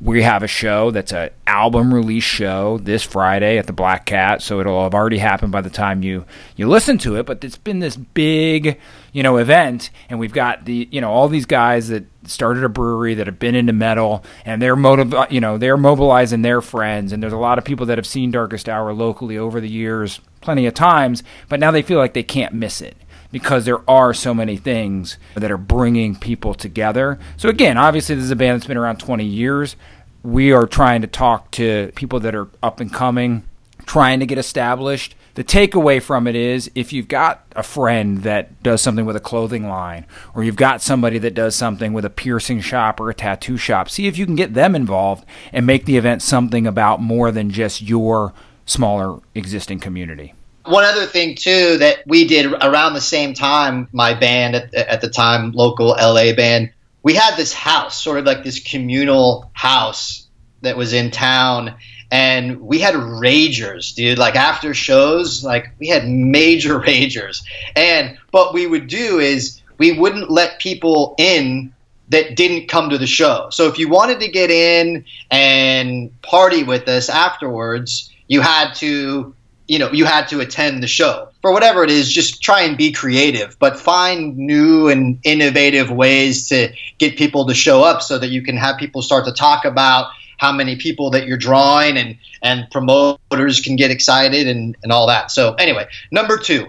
we 0.03 0.21
have 0.21 0.43
a 0.43 0.47
show 0.47 0.91
that's 0.91 1.13
an 1.13 1.29
album 1.47 1.93
release 1.93 2.25
show 2.25 2.77
this 2.79 3.03
Friday 3.03 3.57
at 3.57 3.67
the 3.67 3.73
Black 3.73 4.05
Cat. 4.05 4.41
So 4.41 4.59
it'll 4.59 4.83
have 4.83 4.93
already 4.93 5.17
happened 5.17 5.53
by 5.53 5.61
the 5.61 5.69
time 5.69 6.03
you 6.03 6.25
you 6.57 6.67
listen 6.67 6.97
to 6.99 7.15
it. 7.15 7.25
But 7.25 7.43
it's 7.43 7.57
been 7.57 7.79
this 7.79 7.95
big, 7.95 8.79
you 9.13 9.23
know, 9.23 9.37
event, 9.37 9.91
and 10.09 10.19
we've 10.19 10.33
got 10.33 10.65
the 10.65 10.89
you 10.91 10.99
know 10.99 11.09
all 11.09 11.29
these 11.29 11.45
guys 11.45 11.87
that 11.87 12.05
started 12.25 12.63
a 12.63 12.69
brewery 12.69 13.13
that 13.15 13.27
have 13.27 13.39
been 13.39 13.55
into 13.55 13.73
metal, 13.73 14.23
and 14.45 14.61
they're 14.61 14.75
motiv- 14.75 15.31
you 15.31 15.39
know 15.39 15.57
they're 15.57 15.77
mobilizing 15.77 16.41
their 16.41 16.61
friends. 16.61 17.13
And 17.13 17.23
there's 17.23 17.33
a 17.33 17.37
lot 17.37 17.57
of 17.57 17.63
people 17.63 17.85
that 17.85 17.97
have 17.97 18.07
seen 18.07 18.31
Darkest 18.31 18.67
Hour 18.67 18.93
locally 18.93 19.37
over 19.37 19.61
the 19.61 19.69
years, 19.69 20.19
plenty 20.41 20.65
of 20.65 20.73
times, 20.73 21.23
but 21.47 21.61
now 21.61 21.71
they 21.71 21.81
feel 21.81 21.97
like 21.97 22.13
they 22.13 22.23
can't 22.23 22.53
miss 22.53 22.81
it 22.81 22.97
because 23.33 23.65
there 23.65 23.89
are 23.89 24.13
so 24.13 24.31
many 24.31 24.55
things 24.55 25.17
that 25.33 25.51
are 25.51 25.57
bringing 25.57 26.15
people 26.15 26.53
together. 26.53 27.19
So 27.35 27.49
again, 27.49 27.79
obviously 27.79 28.13
this 28.13 28.25
is 28.25 28.31
a 28.31 28.35
band 28.35 28.55
that's 28.55 28.67
been 28.67 28.77
around 28.77 28.99
20 28.99 29.25
years. 29.25 29.75
We 30.21 30.53
are 30.53 30.67
trying 30.67 31.01
to 31.01 31.07
talk 31.07 31.49
to 31.51 31.91
people 31.95 32.19
that 32.19 32.35
are 32.35 32.47
up 32.61 32.79
and 32.79 32.93
coming, 32.93 33.43
trying 33.87 34.19
to 34.19 34.27
get 34.27 34.37
established. 34.37 35.15
The 35.33 35.43
takeaway 35.43 35.99
from 35.99 36.27
it 36.27 36.35
is 36.35 36.69
if 36.75 36.93
you've 36.93 37.07
got 37.07 37.43
a 37.55 37.63
friend 37.63 38.19
that 38.19 38.61
does 38.61 38.83
something 38.83 39.03
with 39.03 39.15
a 39.15 39.19
clothing 39.19 39.67
line, 39.67 40.05
or 40.35 40.43
you've 40.43 40.55
got 40.55 40.83
somebody 40.83 41.17
that 41.17 41.33
does 41.33 41.55
something 41.55 41.91
with 41.91 42.05
a 42.05 42.11
piercing 42.11 42.61
shop 42.61 42.99
or 42.99 43.09
a 43.09 43.15
tattoo 43.15 43.57
shop, 43.57 43.89
see 43.89 44.05
if 44.05 44.15
you 44.15 44.27
can 44.27 44.35
get 44.35 44.53
them 44.53 44.75
involved 44.75 45.25
and 45.51 45.65
make 45.65 45.85
the 45.85 45.97
event 45.97 46.21
something 46.21 46.67
about 46.67 47.01
more 47.01 47.31
than 47.31 47.49
just 47.49 47.81
your 47.81 48.31
smaller 48.67 49.21
existing 49.33 49.79
community. 49.79 50.35
One 50.65 50.83
other 50.85 51.05
thing 51.05 51.35
too 51.35 51.77
that 51.77 52.03
we 52.07 52.25
did 52.27 52.51
around 52.51 52.93
the 52.93 53.01
same 53.01 53.33
time, 53.33 53.87
my 53.91 54.13
band 54.13 54.55
at, 54.55 54.73
at 54.73 55.01
the 55.01 55.09
time, 55.09 55.51
local 55.51 55.89
LA 55.89 56.33
band, 56.33 56.71
we 57.03 57.13
had 57.13 57.35
this 57.35 57.53
house, 57.53 58.01
sort 58.01 58.19
of 58.19 58.25
like 58.25 58.43
this 58.43 58.59
communal 58.59 59.51
house 59.53 60.27
that 60.61 60.77
was 60.77 60.93
in 60.93 61.11
town, 61.11 61.75
and 62.09 62.61
we 62.61 62.79
had 62.79 62.95
ragers, 62.95 63.93
dude. 63.93 64.17
Like 64.17 64.35
after 64.35 64.73
shows, 64.73 65.43
like 65.43 65.71
we 65.79 65.89
had 65.89 66.07
major 66.07 66.79
ragers, 66.79 67.43
and 67.75 68.17
what 68.31 68.53
we 68.53 68.65
would 68.65 68.87
do 68.87 69.19
is 69.19 69.61
we 69.77 69.97
wouldn't 69.99 70.31
let 70.31 70.59
people 70.59 71.15
in 71.17 71.73
that 72.09 72.35
didn't 72.35 72.67
come 72.67 72.89
to 72.89 72.97
the 72.97 73.07
show. 73.07 73.49
So 73.51 73.67
if 73.67 73.79
you 73.79 73.89
wanted 73.89 74.19
to 74.19 74.27
get 74.27 74.51
in 74.51 75.05
and 75.31 76.21
party 76.21 76.63
with 76.63 76.87
us 76.87 77.09
afterwards, 77.09 78.11
you 78.27 78.41
had 78.41 78.73
to 78.75 79.33
you 79.73 79.79
know 79.79 79.91
you 79.91 80.05
had 80.05 80.27
to 80.27 80.39
attend 80.39 80.83
the 80.83 80.87
show. 80.87 81.29
For 81.41 81.51
whatever 81.51 81.83
it 81.83 81.89
is 81.89 82.11
just 82.11 82.43
try 82.43 82.61
and 82.61 82.77
be 82.77 82.91
creative 82.91 83.57
but 83.57 83.79
find 83.79 84.37
new 84.37 84.87
and 84.87 85.19
innovative 85.23 85.89
ways 85.89 86.47
to 86.49 86.71
get 86.99 87.17
people 87.17 87.47
to 87.47 87.55
show 87.55 87.83
up 87.83 88.03
so 88.03 88.19
that 88.19 88.27
you 88.27 88.43
can 88.43 88.55
have 88.55 88.77
people 88.77 89.01
start 89.01 89.25
to 89.25 89.33
talk 89.33 89.65
about 89.65 90.11
how 90.37 90.51
many 90.51 90.75
people 90.75 91.09
that 91.09 91.25
you're 91.25 91.37
drawing 91.37 91.97
and 91.97 92.17
and 92.43 92.69
promoters 92.69 93.61
can 93.61 93.75
get 93.75 93.89
excited 93.89 94.47
and 94.47 94.77
and 94.83 94.91
all 94.91 95.07
that. 95.07 95.31
So 95.31 95.55
anyway 95.55 95.87
number 96.11 96.37
two 96.37 96.67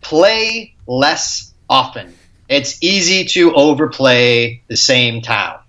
play 0.00 0.74
less 0.88 1.54
often. 1.70 2.12
It's 2.48 2.82
easy 2.82 3.24
to 3.36 3.54
overplay 3.54 4.62
the 4.66 4.76
same 4.76 5.22
town. 5.22 5.60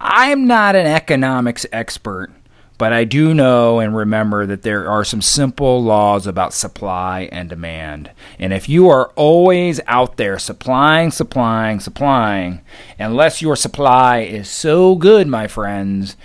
I'm 0.00 0.48
not 0.48 0.74
an 0.74 0.86
economics 0.86 1.64
expert 1.72 2.30
but 2.78 2.92
I 2.92 3.04
do 3.04 3.32
know 3.32 3.80
and 3.80 3.96
remember 3.96 4.46
that 4.46 4.62
there 4.62 4.88
are 4.88 5.04
some 5.04 5.22
simple 5.22 5.82
laws 5.82 6.26
about 6.26 6.52
supply 6.52 7.28
and 7.32 7.48
demand. 7.48 8.10
And 8.38 8.52
if 8.52 8.68
you 8.68 8.88
are 8.88 9.08
always 9.16 9.80
out 9.86 10.16
there 10.16 10.38
supplying, 10.38 11.10
supplying, 11.10 11.80
supplying, 11.80 12.60
unless 12.98 13.40
your 13.40 13.56
supply 13.56 14.20
is 14.20 14.48
so 14.48 14.94
good, 14.94 15.26
my 15.26 15.46
friends, 15.46 16.16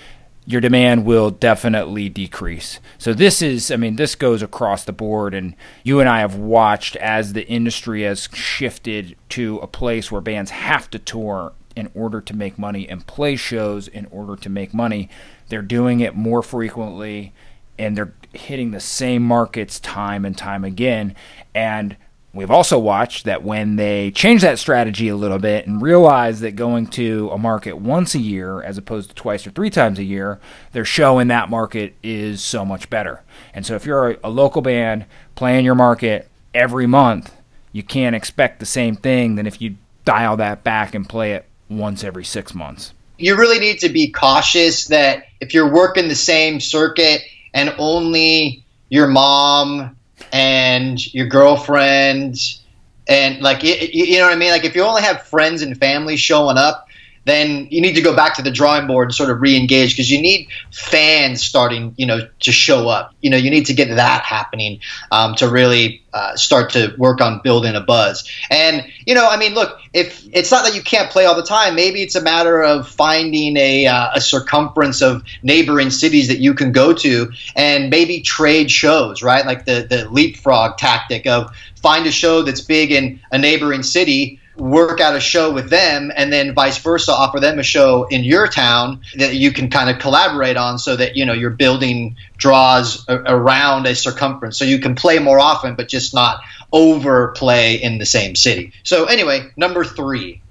your 0.46 0.62
demand 0.62 1.05
will 1.05 1.29
definitely 1.29 2.10
decrease. 2.10 2.79
So 2.98 3.13
this 3.13 3.41
is, 3.41 3.72
I 3.72 3.77
mean, 3.77 3.96
this 3.96 4.15
goes 4.15 4.41
across 4.41 4.84
the 4.84 4.91
board, 4.91 5.34
and 5.34 5.55
you 5.84 6.00
and 6.00 6.10
I 6.10 6.20
have 6.20 6.36
watched 6.36 6.96
as 6.98 7.34
the 7.34 7.48
industry 7.48 8.03
has 8.03 8.27
shifted 8.34 9.15
to 9.29 9.60
a 9.60 9.67
place 9.67 10.12
where 10.12 10.20
bands 10.20 10.51
have 10.51 10.89
to 10.89 11.00
tour 11.00 11.53
in 11.75 11.89
order 11.93 12.20
to 12.20 12.36
make 12.36 12.60
money 12.60 12.89
and 12.89 13.08
play 13.08 13.36
shows 13.36 13.88
in 13.88 14.05
order 14.08 14.36
to 14.36 14.50
make 14.50 14.74
money. 14.74 15.10
They're 15.51 15.62
doing 15.62 16.00
it 16.00 16.15
more 16.15 16.41
frequently 16.41 17.34
and 17.77 17.98
they're 17.98 18.13
hitting 18.31 18.72
the 18.72 18.79
same 18.79 19.22
markets 19.22 19.81
time 19.81 20.24
and 20.24 20.38
time 20.38 20.63
again. 20.63 21.13
And 21.53 21.98
we've 22.34 22.50
also 22.50 22.79
watched 22.79 23.25
that 23.25 23.43
when 23.43 23.75
they 23.75 24.12
change 24.12 24.43
that 24.43 24.60
strategy 24.60 25.10
a 25.10 25.15
little 25.17 25.39
bit 25.39 25.67
and 25.67 25.81
realize 25.81 26.39
that 26.39 26.55
going 26.55 26.88
to 26.91 27.29
a 27.34 27.38
market 27.38 27.74
once 27.74 28.15
a 28.15 28.20
year 28.20 28.63
as 28.63 28.77
opposed 28.77 29.10
to 29.10 29.15
twice 29.15 29.46
or 29.46 29.51
three 29.51 29.70
times 29.70 30.00
a 30.00 30.05
year, 30.05 30.39
their 30.72 30.86
show 30.86 31.20
in 31.20 31.27
that 31.27 31.50
market 31.50 31.96
is 32.01 32.41
so 32.41 32.63
much 32.63 32.89
better. 32.89 33.22
And 33.53 33.65
so 33.65 33.75
if 33.75 33.86
you're 33.86 34.12
a, 34.12 34.17
a 34.24 34.29
local 34.29 34.62
band 34.62 35.03
playing 35.36 35.65
your 35.65 35.75
market 35.75 36.29
every 36.53 36.88
month, 36.88 37.36
you 37.74 37.84
can't 37.84 38.15
expect 38.15 38.62
the 38.62 38.65
same 38.65 38.96
thing 38.96 39.36
than 39.36 39.46
if 39.46 39.62
you 39.62 39.75
dial 40.05 40.38
that 40.38 40.63
back 40.63 40.96
and 40.96 41.10
play 41.10 41.34
it 41.34 41.46
once 41.67 42.05
every 42.05 42.24
six 42.24 42.55
months 42.55 42.93
you 43.22 43.36
really 43.36 43.60
need 43.60 43.79
to 43.79 43.89
be 43.89 44.10
cautious 44.10 44.88
that 44.88 45.25
if 45.42 45.54
you're 45.54 45.70
working 45.70 46.08
the 46.08 46.16
same 46.16 46.60
circuit 46.60 47.24
and 47.54 47.76
only 47.78 48.64
your 48.90 49.08
mom 49.08 49.98
and 50.32 51.14
your 51.14 51.26
girlfriend 51.26 52.38
and 53.10 53.42
like 53.42 53.64
you 53.64 54.18
know 54.18 54.26
what 54.26 54.34
I 54.34 54.38
mean? 54.38 54.52
Like 54.52 54.64
if 54.64 54.76
you 54.76 54.84
only 54.84 55.02
have 55.02 55.24
friends 55.24 55.62
and 55.62 55.78
family 55.78 56.16
showing 56.16 56.58
up 56.58 56.88
then 57.25 57.68
you 57.70 57.82
need 57.82 57.94
to 57.94 58.01
go 58.01 58.16
back 58.16 58.36
to 58.36 58.42
the 58.42 58.51
drawing 58.51 58.88
board 58.88 59.10
and 59.10 59.16
sort 59.16 59.30
of 59.30 59.42
re-engage 59.42 59.92
because 59.92 60.10
you 60.10 60.20
need 60.20 60.48
fans 60.72 61.42
starting, 61.42 61.94
you 61.98 62.06
know, 62.06 62.28
to 62.40 62.51
show 62.51 62.90
up. 62.90 63.13
You 63.22 63.30
know, 63.30 63.38
you 63.38 63.51
need 63.51 63.68
to 63.68 63.74
get 63.74 63.96
that 63.96 64.24
happening 64.24 64.80
um, 65.12 65.36
to 65.36 65.48
really 65.48 66.01
uh, 66.13 66.36
start 66.36 66.72
to 66.72 66.94
work 66.98 67.22
on 67.22 67.40
building 67.44 67.75
a 67.75 67.80
buzz. 67.80 68.28
And 68.50 68.86
you 69.06 69.13
know, 69.13 69.30
I 69.30 69.38
mean, 69.38 69.54
look, 69.54 69.80
if 69.94 70.28
it's 70.34 70.51
not 70.51 70.66
that 70.66 70.75
you 70.75 70.82
can't 70.82 71.12
play 71.12 71.25
all 71.25 71.36
the 71.36 71.44
time, 71.44 71.75
maybe 71.75 72.01
it's 72.01 72.16
a 72.16 72.22
matter 72.22 72.62
of 72.63 72.88
finding 72.88 73.56
a, 73.56 73.88
uh, 73.88 74.10
a 74.16 74.22
circumference 74.22 75.01
of 75.01 75.24
neighboring 75.44 75.90
cities 75.92 76.28
that 76.28 76.40
you 76.40 76.54
can 76.54 76.72
go 76.72 76.94
to 76.94 77.32
and 77.56 77.90
maybe 77.90 78.22
trade 78.22 78.72
shows, 78.72 79.22
right? 79.22 79.46
Like 79.46 79.66
the 79.66 79.86
the 79.88 80.10
leapfrog 80.10 80.78
tactic 80.78 81.28
of 81.28 81.56
find 81.82 82.06
a 82.08 82.12
show 82.12 82.42
that's 82.42 82.62
big 82.62 82.92
in 82.92 83.20
a 83.32 83.38
neighboring 83.38 83.84
city 83.84 84.40
work 84.62 85.00
out 85.00 85.15
a 85.15 85.20
show 85.20 85.51
with 85.51 85.72
them 85.72 86.12
and 86.15 86.32
then 86.32 86.53
vice 86.53 86.77
versa 86.77 87.12
offer 87.12 87.39
them 87.39 87.58
a 87.58 87.63
show 87.63 88.03
in 88.03 88.24
your 88.24 88.48
town 88.48 89.01
that 89.15 89.34
you 89.34 89.51
can 89.51 89.72
kind 89.72 89.89
of 89.89 89.98
collaborate 89.98 90.56
on 90.56 90.77
so 90.77 90.96
that 90.96 91.18
you 91.18 91.25
know 91.25 91.34
you're 91.34 91.50
building 91.50 92.15
draws 92.38 93.03
a- 93.10 93.15
around 93.15 93.88
a 93.88 93.96
circumference. 93.96 94.60
So 94.60 94.65
you 94.65 94.77
can 94.77 94.94
play 94.94 95.18
more 95.18 95.39
often 95.39 95.74
but 95.74 95.88
just 95.88 96.13
not 96.13 96.41
overplay 96.72 97.77
in 97.77 97.98
the 97.98 98.06
same 98.06 98.36
city. 98.36 98.72
So 98.84 99.06
anyway 99.06 99.50
number 99.58 99.84
three 99.84 100.44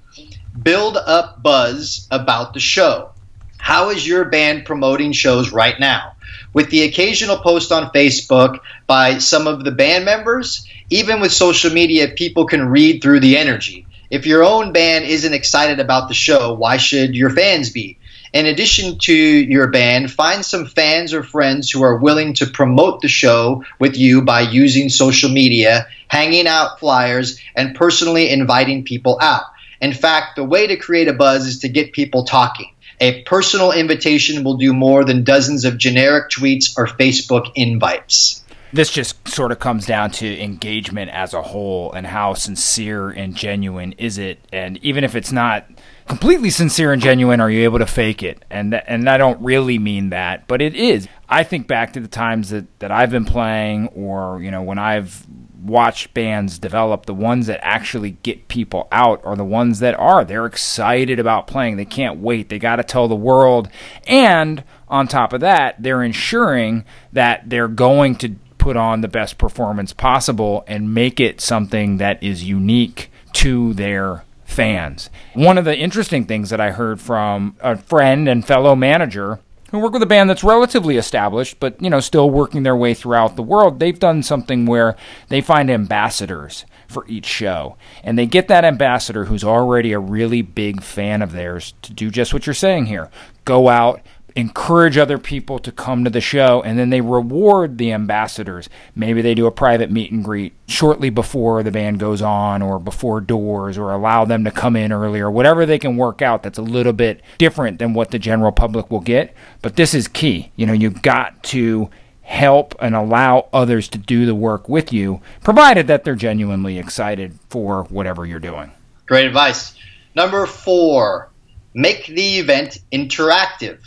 build 0.60 0.96
up 0.96 1.40
buzz 1.40 2.08
about 2.10 2.52
the 2.52 2.60
show. 2.60 3.10
How 3.58 3.90
is 3.90 4.04
your 4.04 4.24
band 4.24 4.64
promoting 4.64 5.12
shows 5.12 5.52
right 5.52 5.78
now? 5.78 6.16
With 6.52 6.70
the 6.70 6.82
occasional 6.82 7.36
post 7.36 7.70
on 7.70 7.92
Facebook 7.92 8.58
by 8.88 9.18
some 9.18 9.46
of 9.46 9.62
the 9.62 9.70
band 9.70 10.04
members, 10.04 10.66
even 10.88 11.20
with 11.20 11.30
social 11.30 11.70
media, 11.72 12.08
people 12.08 12.46
can 12.46 12.68
read 12.68 13.02
through 13.02 13.20
the 13.20 13.36
energy. 13.36 13.86
If 14.10 14.26
your 14.26 14.42
own 14.42 14.72
band 14.72 15.04
isn't 15.04 15.32
excited 15.32 15.78
about 15.78 16.08
the 16.08 16.14
show, 16.14 16.52
why 16.54 16.78
should 16.78 17.14
your 17.14 17.30
fans 17.30 17.70
be? 17.70 17.96
In 18.32 18.46
addition 18.46 18.98
to 19.02 19.14
your 19.14 19.68
band, 19.68 20.10
find 20.10 20.44
some 20.44 20.66
fans 20.66 21.14
or 21.14 21.22
friends 21.22 21.70
who 21.70 21.82
are 21.82 21.96
willing 21.96 22.34
to 22.34 22.46
promote 22.46 23.02
the 23.02 23.08
show 23.08 23.64
with 23.78 23.96
you 23.96 24.22
by 24.22 24.40
using 24.40 24.88
social 24.88 25.30
media, 25.30 25.86
hanging 26.08 26.48
out 26.48 26.80
flyers, 26.80 27.40
and 27.54 27.76
personally 27.76 28.30
inviting 28.30 28.84
people 28.84 29.16
out. 29.22 29.44
In 29.80 29.92
fact, 29.92 30.34
the 30.34 30.44
way 30.44 30.66
to 30.66 30.76
create 30.76 31.06
a 31.06 31.12
buzz 31.12 31.46
is 31.46 31.60
to 31.60 31.68
get 31.68 31.92
people 31.92 32.24
talking. 32.24 32.74
A 33.00 33.22
personal 33.22 33.70
invitation 33.70 34.42
will 34.42 34.56
do 34.56 34.72
more 34.72 35.04
than 35.04 35.22
dozens 35.22 35.64
of 35.64 35.78
generic 35.78 36.30
tweets 36.30 36.76
or 36.76 36.86
Facebook 36.86 37.50
invites 37.54 38.40
this 38.72 38.90
just 38.90 39.28
sort 39.28 39.52
of 39.52 39.58
comes 39.58 39.86
down 39.86 40.10
to 40.10 40.42
engagement 40.42 41.10
as 41.10 41.34
a 41.34 41.42
whole 41.42 41.92
and 41.92 42.06
how 42.06 42.34
sincere 42.34 43.10
and 43.10 43.34
genuine 43.34 43.92
is 43.92 44.18
it 44.18 44.38
and 44.52 44.78
even 44.84 45.04
if 45.04 45.14
it's 45.14 45.32
not 45.32 45.66
completely 46.06 46.50
sincere 46.50 46.92
and 46.92 47.02
genuine 47.02 47.40
are 47.40 47.50
you 47.50 47.64
able 47.64 47.78
to 47.78 47.86
fake 47.86 48.22
it 48.22 48.44
and 48.50 48.72
th- 48.72 48.84
and 48.86 49.08
I 49.08 49.16
don't 49.16 49.40
really 49.42 49.78
mean 49.78 50.10
that 50.10 50.46
but 50.46 50.60
it 50.60 50.74
is 50.74 51.08
I 51.30 51.44
think 51.44 51.68
back 51.68 51.92
to 51.92 52.00
the 52.00 52.08
times 52.08 52.50
that, 52.50 52.66
that 52.80 52.90
I've 52.90 53.12
been 53.12 53.24
playing 53.24 53.86
or, 53.88 54.42
you 54.42 54.50
know, 54.50 54.62
when 54.62 54.80
I've 54.80 55.24
watched 55.62 56.12
bands 56.12 56.58
develop, 56.58 57.06
the 57.06 57.14
ones 57.14 57.46
that 57.46 57.60
actually 57.62 58.12
get 58.24 58.48
people 58.48 58.88
out 58.90 59.24
are 59.24 59.36
the 59.36 59.44
ones 59.44 59.78
that 59.78 59.94
are. 59.94 60.24
They're 60.24 60.46
excited 60.46 61.20
about 61.20 61.46
playing. 61.46 61.76
They 61.76 61.84
can't 61.84 62.18
wait. 62.18 62.48
They 62.48 62.58
got 62.58 62.76
to 62.76 62.82
tell 62.82 63.06
the 63.06 63.14
world. 63.14 63.68
And 64.08 64.64
on 64.88 65.06
top 65.06 65.32
of 65.32 65.40
that, 65.40 65.80
they're 65.80 66.02
ensuring 66.02 66.84
that 67.12 67.48
they're 67.48 67.68
going 67.68 68.16
to 68.16 68.34
put 68.60 68.76
on 68.76 69.00
the 69.00 69.08
best 69.08 69.38
performance 69.38 69.92
possible 69.92 70.62
and 70.68 70.94
make 70.94 71.18
it 71.18 71.40
something 71.40 71.96
that 71.96 72.22
is 72.22 72.44
unique 72.44 73.10
to 73.32 73.72
their 73.74 74.22
fans. 74.44 75.08
One 75.34 75.58
of 75.58 75.64
the 75.64 75.76
interesting 75.76 76.26
things 76.26 76.50
that 76.50 76.60
I 76.60 76.70
heard 76.70 77.00
from 77.00 77.56
a 77.60 77.76
friend 77.76 78.28
and 78.28 78.46
fellow 78.46 78.76
manager 78.76 79.40
who 79.70 79.78
work 79.78 79.92
with 79.92 80.02
a 80.02 80.06
band 80.06 80.28
that's 80.28 80.44
relatively 80.44 80.96
established, 80.96 81.58
but 81.58 81.80
you 81.80 81.88
know, 81.88 82.00
still 82.00 82.28
working 82.28 82.62
their 82.62 82.76
way 82.76 82.92
throughout 82.92 83.36
the 83.36 83.42
world. 83.42 83.78
They've 83.78 83.98
done 83.98 84.22
something 84.22 84.66
where 84.66 84.96
they 85.28 85.40
find 85.40 85.70
ambassadors 85.70 86.66
for 86.88 87.06
each 87.06 87.26
show, 87.26 87.76
and 88.02 88.18
they 88.18 88.26
get 88.26 88.48
that 88.48 88.64
ambassador 88.64 89.26
who's 89.26 89.44
already 89.44 89.92
a 89.92 90.00
really 90.00 90.42
big 90.42 90.82
fan 90.82 91.22
of 91.22 91.32
theirs 91.32 91.72
to 91.82 91.92
do 91.92 92.10
just 92.10 92.34
what 92.34 92.46
you're 92.46 92.54
saying 92.54 92.86
here: 92.86 93.10
go 93.44 93.68
out, 93.68 94.00
encourage 94.36 94.96
other 94.96 95.18
people 95.18 95.58
to 95.58 95.72
come 95.72 96.04
to 96.04 96.10
the 96.10 96.20
show 96.20 96.62
and 96.62 96.78
then 96.78 96.90
they 96.90 97.00
reward 97.00 97.78
the 97.78 97.92
ambassadors. 97.92 98.68
Maybe 98.94 99.22
they 99.22 99.34
do 99.34 99.46
a 99.46 99.52
private 99.52 99.90
meet 99.90 100.12
and 100.12 100.24
greet 100.24 100.52
shortly 100.66 101.10
before 101.10 101.62
the 101.62 101.70
band 101.70 101.98
goes 101.98 102.22
on 102.22 102.62
or 102.62 102.78
before 102.78 103.20
doors 103.20 103.76
or 103.76 103.92
allow 103.92 104.24
them 104.24 104.44
to 104.44 104.50
come 104.50 104.76
in 104.76 104.92
earlier, 104.92 105.30
whatever 105.30 105.66
they 105.66 105.78
can 105.78 105.96
work 105.96 106.22
out 106.22 106.42
that's 106.42 106.58
a 106.58 106.62
little 106.62 106.92
bit 106.92 107.20
different 107.38 107.78
than 107.78 107.94
what 107.94 108.10
the 108.10 108.18
general 108.18 108.52
public 108.52 108.90
will 108.90 109.00
get. 109.00 109.34
But 109.62 109.76
this 109.76 109.94
is 109.94 110.08
key. 110.08 110.52
You 110.56 110.66
know, 110.66 110.72
you've 110.72 111.02
got 111.02 111.42
to 111.44 111.90
help 112.22 112.76
and 112.80 112.94
allow 112.94 113.48
others 113.52 113.88
to 113.88 113.98
do 113.98 114.24
the 114.24 114.34
work 114.34 114.68
with 114.68 114.92
you, 114.92 115.20
provided 115.42 115.88
that 115.88 116.04
they're 116.04 116.14
genuinely 116.14 116.78
excited 116.78 117.36
for 117.48 117.84
whatever 117.84 118.24
you're 118.24 118.38
doing. 118.38 118.70
Great 119.06 119.26
advice. 119.26 119.74
Number 120.14 120.46
four, 120.46 121.30
make 121.74 122.06
the 122.06 122.38
event 122.38 122.78
interactive 122.92 123.80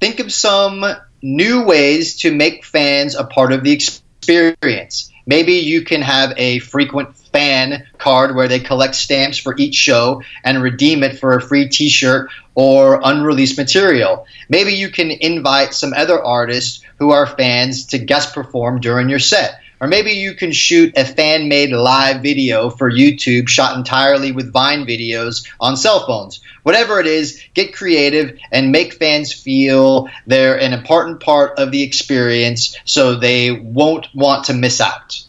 think 0.00 0.20
of 0.20 0.32
some 0.32 0.84
new 1.22 1.64
ways 1.64 2.18
to 2.20 2.34
make 2.34 2.64
fans 2.64 3.14
a 3.14 3.24
part 3.24 3.52
of 3.52 3.64
the 3.64 3.72
experience. 3.72 5.12
Maybe 5.26 5.54
you 5.54 5.82
can 5.82 6.00
have 6.00 6.32
a 6.36 6.58
frequent 6.60 7.14
fan 7.16 7.86
card 7.98 8.34
where 8.34 8.48
they 8.48 8.60
collect 8.60 8.94
stamps 8.94 9.38
for 9.38 9.54
each 9.58 9.74
show 9.74 10.22
and 10.42 10.62
redeem 10.62 11.02
it 11.02 11.18
for 11.18 11.34
a 11.34 11.42
free 11.42 11.68
t 11.68 11.88
shirt 11.88 12.30
or 12.54 13.00
unreleased 13.04 13.58
material. 13.58 14.26
Maybe 14.48 14.72
you 14.74 14.90
can 14.90 15.10
invite 15.10 15.74
some 15.74 15.92
other 15.92 16.22
artists 16.22 16.82
who 16.98 17.10
are 17.10 17.26
fans 17.26 17.86
to 17.86 17.98
guest 17.98 18.34
perform 18.34 18.80
during 18.80 19.08
your 19.08 19.18
set. 19.18 19.60
Or 19.80 19.86
maybe 19.86 20.12
you 20.12 20.34
can 20.34 20.52
shoot 20.52 20.96
a 20.96 21.04
fan 21.04 21.48
made 21.48 21.70
live 21.70 22.22
video 22.22 22.70
for 22.70 22.90
YouTube 22.90 23.48
shot 23.48 23.76
entirely 23.76 24.32
with 24.32 24.52
Vine 24.52 24.86
videos 24.86 25.46
on 25.60 25.76
cell 25.76 26.04
phones. 26.06 26.40
Whatever 26.64 26.98
it 27.00 27.06
is, 27.06 27.42
get 27.54 27.74
creative 27.74 28.38
and 28.50 28.72
make 28.72 28.94
fans 28.94 29.32
feel 29.32 30.08
they're 30.26 30.58
an 30.58 30.72
important 30.72 31.20
part 31.20 31.58
of 31.58 31.70
the 31.70 31.82
experience 31.82 32.76
so 32.84 33.14
they 33.14 33.52
won't 33.52 34.08
want 34.14 34.44
to 34.46 34.54
miss 34.54 34.80
out. 34.80 35.24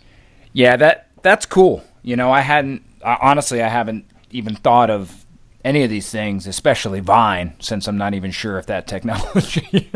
Yeah, 0.54 0.76
that 0.78 1.08
that's 1.22 1.46
cool. 1.46 1.84
You 2.02 2.16
know, 2.16 2.32
I 2.32 2.42
hadn't 2.42 2.84
honestly 3.04 3.62
I 3.62 3.70
haven't 3.70 4.06
even 4.32 4.56
thought 4.56 4.90
of 4.90 5.19
any 5.64 5.84
of 5.84 5.90
these 5.90 6.10
things, 6.10 6.48
especially 6.48 7.02
Vine, 7.02 7.54
since 7.60 7.88
I'm 7.88 7.98
not 7.98 8.14
even 8.14 8.32
sure 8.32 8.58
if 8.58 8.68
that 8.68 8.88
technology 8.88 9.92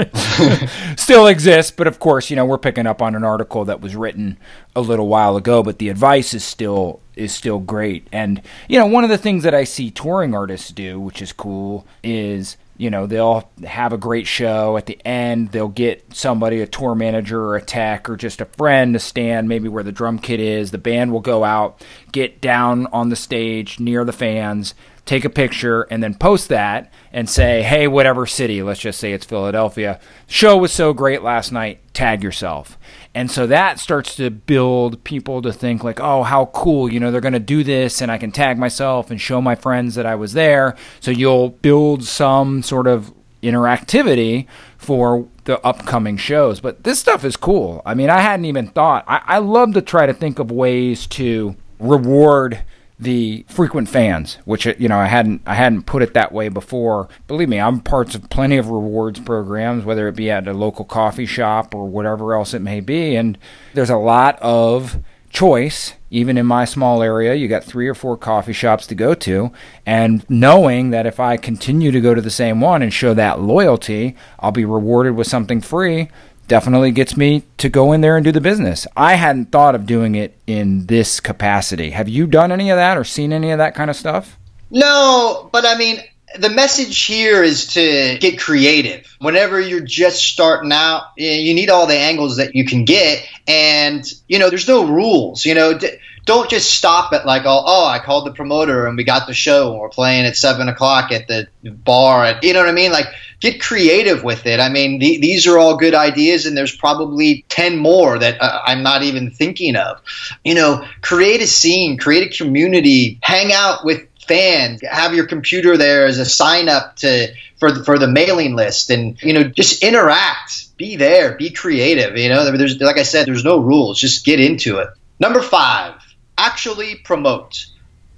still 0.98 1.28
exists. 1.28 1.72
But 1.72 1.88
of 1.88 2.00
course, 2.00 2.30
you 2.30 2.36
know, 2.36 2.46
we're 2.46 2.58
picking 2.58 2.86
up 2.86 3.02
on 3.02 3.16
an 3.16 3.24
article 3.24 3.66
that 3.66 3.80
was 3.80 3.96
written 3.96 4.38
a 4.76 4.82
little 4.82 5.08
while 5.08 5.38
ago, 5.38 5.64
but 5.64 5.80
the 5.80 5.90
advice 5.90 6.34
is 6.34 6.44
still 6.44 7.00
is 7.16 7.34
still 7.34 7.60
great. 7.60 8.08
And 8.12 8.42
you 8.68 8.78
know, 8.78 8.88
one 8.88 9.04
of 9.04 9.10
the 9.10 9.18
things 9.18 9.44
that 9.44 9.56
I 9.56 9.64
see 9.64 9.90
touring 9.90 10.36
artists 10.36 10.70
do, 10.70 11.00
which 11.00 11.22
is 11.22 11.32
cool, 11.32 11.88
is 12.04 12.58
you 12.78 12.90
know 12.90 13.06
they'll 13.06 13.50
have 13.64 13.94
a 13.94 13.98
great 13.98 14.26
show 14.26 14.78
at 14.78 14.88
the 14.88 15.00
end 15.06 15.52
they'll 15.52 15.68
get 15.68 16.04
somebody 16.14 16.60
a 16.60 16.68
tour 16.68 16.96
manager 16.96 17.40
or 17.40 17.56
a 17.56 17.62
tech 17.62 18.10
or 18.10 18.18
just 18.18 18.42
a 18.42 18.46
friend 18.46 18.94
to 18.94 19.00
stand 19.00 19.48
maybe 19.48 19.70
where 19.70 19.84
the 19.84 19.92
drum 19.92 20.18
kit 20.18 20.40
is 20.40 20.72
the 20.72 20.78
band 20.78 21.12
will 21.12 21.20
go 21.20 21.44
out 21.44 21.86
get 22.12 22.42
down 22.42 22.88
on 22.88 23.10
the 23.10 23.16
stage 23.16 23.80
near 23.80 24.04
the 24.04 24.12
fans 24.12 24.74
take 25.06 25.26
a 25.26 25.30
picture, 25.30 25.82
and 25.84 26.02
then 26.02 26.14
post 26.14 26.48
that 26.48 26.92
and 27.12 27.30
say, 27.30 27.62
hey, 27.62 27.88
whatever 27.88 28.26
city, 28.26 28.64
let's 28.64 28.80
just 28.80 29.00
say 29.00 29.12
it's 29.12 29.26
Philadelphia, 29.26 30.00
show 30.28 30.58
was 30.58 30.72
so 30.72 30.94
great 30.94 31.22
last 31.22 31.52
night, 31.52 31.80
tag 31.94 32.24
yourself. 32.24 32.78
And 33.14 33.30
so 33.30 33.46
that 33.48 33.80
starts 33.80 34.16
to 34.16 34.30
build 34.32 35.04
people 35.04 35.42
to 35.42 35.52
think, 35.54 35.84
like, 35.84 36.00
oh, 36.00 36.24
how 36.24 36.46
cool, 36.48 36.92
you 36.92 37.00
know, 37.00 37.12
they're 37.12 37.22
going 37.22 37.34
to 37.34 37.40
do 37.40 37.64
this, 37.64 38.02
and 38.02 38.12
I 38.12 38.18
can 38.18 38.32
tag 38.32 38.58
myself 38.58 39.12
and 39.12 39.20
show 39.20 39.42
my 39.42 39.56
friends 39.56 39.96
that 39.96 40.06
I 40.06 40.16
was 40.16 40.34
there. 40.34 40.76
So 41.00 41.12
you'll 41.12 41.50
build 41.50 42.04
some 42.04 42.64
sort 42.64 42.88
of 42.88 43.14
interactivity 43.44 44.48
for 44.78 45.28
the 45.44 45.60
upcoming 45.66 46.18
shows. 46.18 46.62
But 46.62 46.86
this 46.86 47.00
stuff 47.00 47.26
is 47.26 47.36
cool. 47.36 47.82
I 47.86 47.94
mean, 47.94 48.10
I 48.10 48.22
hadn't 48.22 48.46
even 48.46 48.68
thought. 48.68 49.04
I, 49.08 49.22
I 49.26 49.38
love 49.40 49.74
to 49.74 49.82
try 49.82 50.06
to 50.06 50.14
think 50.14 50.40
of 50.40 50.50
ways 50.50 51.06
to 51.08 51.56
reward 51.80 52.64
the 53.04 53.46
frequent 53.48 53.90
fans, 53.90 54.38
which 54.46 54.66
you 54.66 54.88
know 54.88 54.98
I 54.98 55.06
hadn't 55.06 55.42
I 55.46 55.56
hadn't 55.56 55.84
put 55.84 56.02
it 56.02 56.14
that 56.14 56.32
way 56.32 56.50
before. 56.50 57.08
Believe 57.28 57.50
me, 57.50 57.60
I'm 57.60 57.80
parts 57.80 58.16
of 58.16 58.30
plenty 58.30 58.58
of 58.58 58.70
rewards 58.70 59.20
programs, 59.20 59.86
whether 59.86 60.08
it 60.08 60.16
be 60.16 60.32
at 60.32 60.48
a 60.48 60.54
local 60.54 60.86
coffee 60.86 61.26
shop 61.26 61.76
or 61.76 61.88
whatever 61.88 62.34
else 62.34 62.54
it 62.54 62.62
may 62.62 62.80
be, 62.80 63.16
and 63.16 63.38
there's 63.74 63.90
a 63.90 63.98
lot 63.98 64.40
of 64.42 64.98
choice 65.30 65.94
even 66.14 66.38
in 66.38 66.46
my 66.46 66.64
small 66.64 67.02
area. 67.02 67.34
You 67.34 67.48
got 67.48 67.64
three 67.64 67.88
or 67.88 67.96
four 67.96 68.16
coffee 68.18 68.54
shops 68.54 68.86
to 68.88 68.96
go 68.96 69.16
to. 69.16 69.52
And 69.84 70.24
knowing 70.30 70.92
that 70.92 71.08
if 71.08 71.20
i 71.20 71.36
continue 71.38 71.92
to 71.92 72.00
go 72.00 72.14
to 72.14 72.22
the 72.22 72.30
same 72.30 72.62
one 72.62 72.84
and 72.84 72.94
show 72.94 73.14
that 73.16 73.42
loyalty 73.42 74.16
i'll 74.40 74.52
be 74.52 74.64
rewarded 74.64 75.16
with 75.16 75.28
something 75.28 75.60
free 75.60 76.10
definitely 76.48 76.92
gets 76.92 77.18
me 77.18 77.44
to 77.58 77.70
go 77.70 77.94
in 77.94 78.02
there 78.02 78.16
and 78.16 78.24
do 78.24 78.32
the 78.32 78.42
business. 78.42 78.88
I 78.96 79.16
hadn't 79.16 79.52
thought 79.52 79.76
of 79.76 79.86
doing 79.86 80.16
it 80.16 80.38
in 80.46 80.86
this 80.88 81.20
capacity. 81.20 81.92
Have 81.92 82.10
you 82.10 82.28
done 82.28 82.52
any 82.52 82.70
of 82.70 82.78
that 82.78 82.98
or 82.98 83.04
seen 83.04 83.34
any 83.34 83.52
of 83.52 83.58
that 83.58 83.76
kind 83.76 83.90
of 83.90 83.96
stuff? 83.96 84.38
No, 84.70 85.50
but 85.52 85.66
I 85.66 85.78
mean, 85.78 86.02
the 86.38 86.50
message 86.50 87.06
here 87.06 87.44
is 87.44 87.68
to 87.74 88.18
get 88.20 88.40
creative. 88.40 89.16
Whenever 89.20 89.60
you're 89.60 89.82
just 89.82 90.24
starting 90.24 90.72
out, 90.72 91.04
you 91.16 91.54
need 91.54 91.70
all 91.70 91.86
the 91.86 91.98
angles 91.98 92.38
that 92.38 92.56
you 92.56 92.66
can 92.66 92.86
get, 92.86 93.28
and 93.48 94.04
you 94.28 94.40
know, 94.40 94.50
there's 94.50 94.68
no 94.68 94.88
rules. 94.88 95.46
You 95.46 95.54
know, 95.54 95.80
don't 96.26 96.50
just 96.50 96.72
stop 96.72 97.12
at 97.12 97.26
like, 97.26 97.44
oh, 97.46 97.64
oh, 97.66 97.86
I 97.86 98.00
called 98.00 98.26
the 98.26 98.32
promoter 98.32 98.88
and 98.88 98.96
we 98.96 99.04
got 99.04 99.28
the 99.28 99.34
show 99.34 99.72
and 99.72 99.80
we're 99.80 99.90
playing 99.90 100.26
at 100.26 100.38
seven 100.38 100.70
o'clock 100.70 101.12
at 101.12 101.28
the 101.28 101.48
bar. 101.64 102.24
At, 102.24 102.44
you 102.44 102.54
know 102.54 102.60
what 102.60 102.70
I 102.70 102.74
mean? 102.74 102.92
Like, 102.92 103.08
get 103.42 103.62
creative 103.62 104.24
with 104.24 104.46
it. 104.46 104.62
I 104.62 104.70
mean, 104.70 105.00
the, 105.00 105.18
these 105.18 105.46
are 105.48 105.58
all 105.58 105.76
good 105.76 105.94
ideas, 105.94 106.46
and 106.46 106.56
there's 106.56 106.76
probably 106.76 107.44
10 107.50 107.78
more 107.78 108.18
that 108.18 108.42
uh, 108.42 108.62
I'm 108.66 108.84
not 108.84 109.04
even 109.04 109.32
thinking 109.32 109.76
of. 109.76 110.02
You 110.46 110.56
know, 110.56 110.86
create 111.02 111.42
a 111.42 111.48
scene, 111.48 111.98
create 111.98 112.34
a 112.34 112.38
community, 112.38 113.20
hang 113.22 113.52
out 113.52 113.84
with 113.84 114.08
fans, 114.26 114.82
have 114.90 115.14
your 115.14 115.26
computer 115.26 115.76
there 115.76 116.06
as 116.06 116.20
a 116.20 116.26
sign 116.26 116.70
up 116.70 116.96
to 116.98 117.34
for 117.58 117.72
the, 117.72 117.84
for 117.84 118.00
the 118.00 118.08
mailing 118.08 118.56
list, 118.56 118.90
and 118.90 119.22
you 119.22 119.34
know, 119.34 119.44
just 119.44 119.84
interact, 119.84 120.76
be 120.78 120.96
there, 120.96 121.36
be 121.36 121.50
creative. 121.50 122.18
You 122.18 122.30
know, 122.30 122.50
there's 122.56 122.80
like 122.80 122.98
I 122.98 123.04
said, 123.04 123.28
there's 123.28 123.44
no 123.44 123.58
rules, 123.58 124.00
just 124.00 124.26
get 124.26 124.40
into 124.40 124.78
it. 124.78 124.88
Number 125.20 125.42
five, 125.42 125.96
actually 126.38 126.96
promote. 126.96 127.68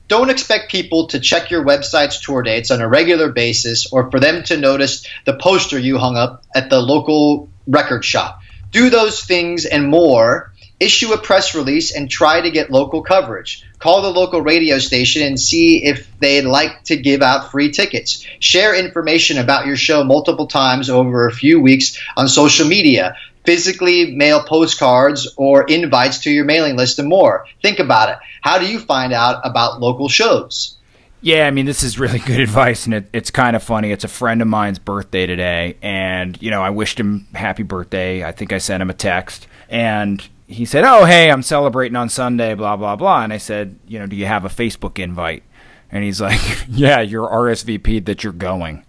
Don't 0.07 0.29
expect 0.29 0.71
people 0.71 1.07
to 1.07 1.19
check 1.19 1.49
your 1.49 1.65
website's 1.65 2.21
tour 2.21 2.43
dates 2.43 2.69
on 2.69 2.79
a 2.79 2.87
regular 2.87 3.31
basis 3.31 3.91
or 3.91 4.11
for 4.11 4.19
them 4.19 4.43
to 4.43 4.57
notice 4.57 5.07
the 5.25 5.33
poster 5.33 5.79
you 5.79 5.97
hung 5.97 6.15
up 6.15 6.43
at 6.53 6.69
the 6.69 6.79
local 6.79 7.49
record 7.65 8.05
shop. 8.05 8.41
Do 8.69 8.89
those 8.89 9.23
things 9.23 9.65
and 9.65 9.89
more. 9.89 10.51
Issue 10.79 11.13
a 11.13 11.17
press 11.17 11.55
release 11.55 11.95
and 11.95 12.09
try 12.09 12.41
to 12.41 12.51
get 12.51 12.69
local 12.69 13.01
coverage. 13.01 13.63
Call 13.79 14.01
the 14.01 14.11
local 14.11 14.41
radio 14.41 14.77
station 14.77 15.21
and 15.21 15.39
see 15.39 15.85
if 15.85 16.07
they'd 16.19 16.41
like 16.41 16.83
to 16.83 16.97
give 16.97 17.21
out 17.21 17.49
free 17.49 17.71
tickets. 17.71 18.27
Share 18.39 18.75
information 18.75 19.37
about 19.37 19.65
your 19.65 19.77
show 19.77 20.03
multiple 20.03 20.47
times 20.47 20.89
over 20.89 21.27
a 21.27 21.31
few 21.31 21.61
weeks 21.61 21.97
on 22.17 22.27
social 22.27 22.67
media 22.67 23.15
physically 23.45 24.15
mail 24.15 24.43
postcards 24.43 25.33
or 25.37 25.63
invites 25.63 26.19
to 26.19 26.31
your 26.31 26.45
mailing 26.45 26.75
list 26.75 26.99
and 26.99 27.07
more. 27.07 27.45
Think 27.61 27.79
about 27.79 28.09
it. 28.09 28.17
How 28.41 28.57
do 28.57 28.65
you 28.65 28.79
find 28.79 29.13
out 29.13 29.41
about 29.43 29.79
local 29.79 30.09
shows? 30.09 30.77
Yeah, 31.21 31.47
I 31.47 31.51
mean, 31.51 31.65
this 31.65 31.81
is 31.81 31.97
really 31.97 32.19
good 32.25 32.39
advice, 32.39 32.85
and 32.85 32.93
it, 32.93 33.09
it's 33.11 33.31
kind 33.31 33.55
of 33.55 33.63
funny. 33.63 33.91
It's 33.91 34.03
a 34.03 34.09
friend 34.09 34.41
of 34.41 34.47
mine's 34.47 34.79
birthday 34.79 35.25
today, 35.25 35.75
and, 35.81 36.39
you 36.41 36.51
know, 36.51 36.61
I 36.61 36.69
wished 36.69 36.99
him 36.99 37.27
happy 37.33 37.63
birthday. 37.63 38.23
I 38.23 38.31
think 38.31 38.53
I 38.53 38.59
sent 38.59 38.81
him 38.81 38.89
a 38.89 38.93
text, 38.93 39.47
and 39.69 40.27
he 40.47 40.65
said, 40.65 40.83
Oh, 40.83 41.05
hey, 41.05 41.31
I'm 41.31 41.41
celebrating 41.41 41.95
on 41.95 42.09
Sunday, 42.09 42.53
blah, 42.53 42.77
blah, 42.77 42.95
blah. 42.95 43.23
And 43.23 43.33
I 43.33 43.37
said, 43.37 43.77
You 43.87 43.99
know, 43.99 44.07
do 44.07 44.15
you 44.15 44.25
have 44.25 44.45
a 44.45 44.49
Facebook 44.49 44.99
invite? 44.99 45.43
And 45.91 46.03
he's 46.03 46.19
like, 46.21 46.39
Yeah, 46.67 47.01
you're 47.01 47.27
RSVP'd 47.27 48.05
that 48.05 48.23
you're 48.23 48.33
going. 48.33 48.85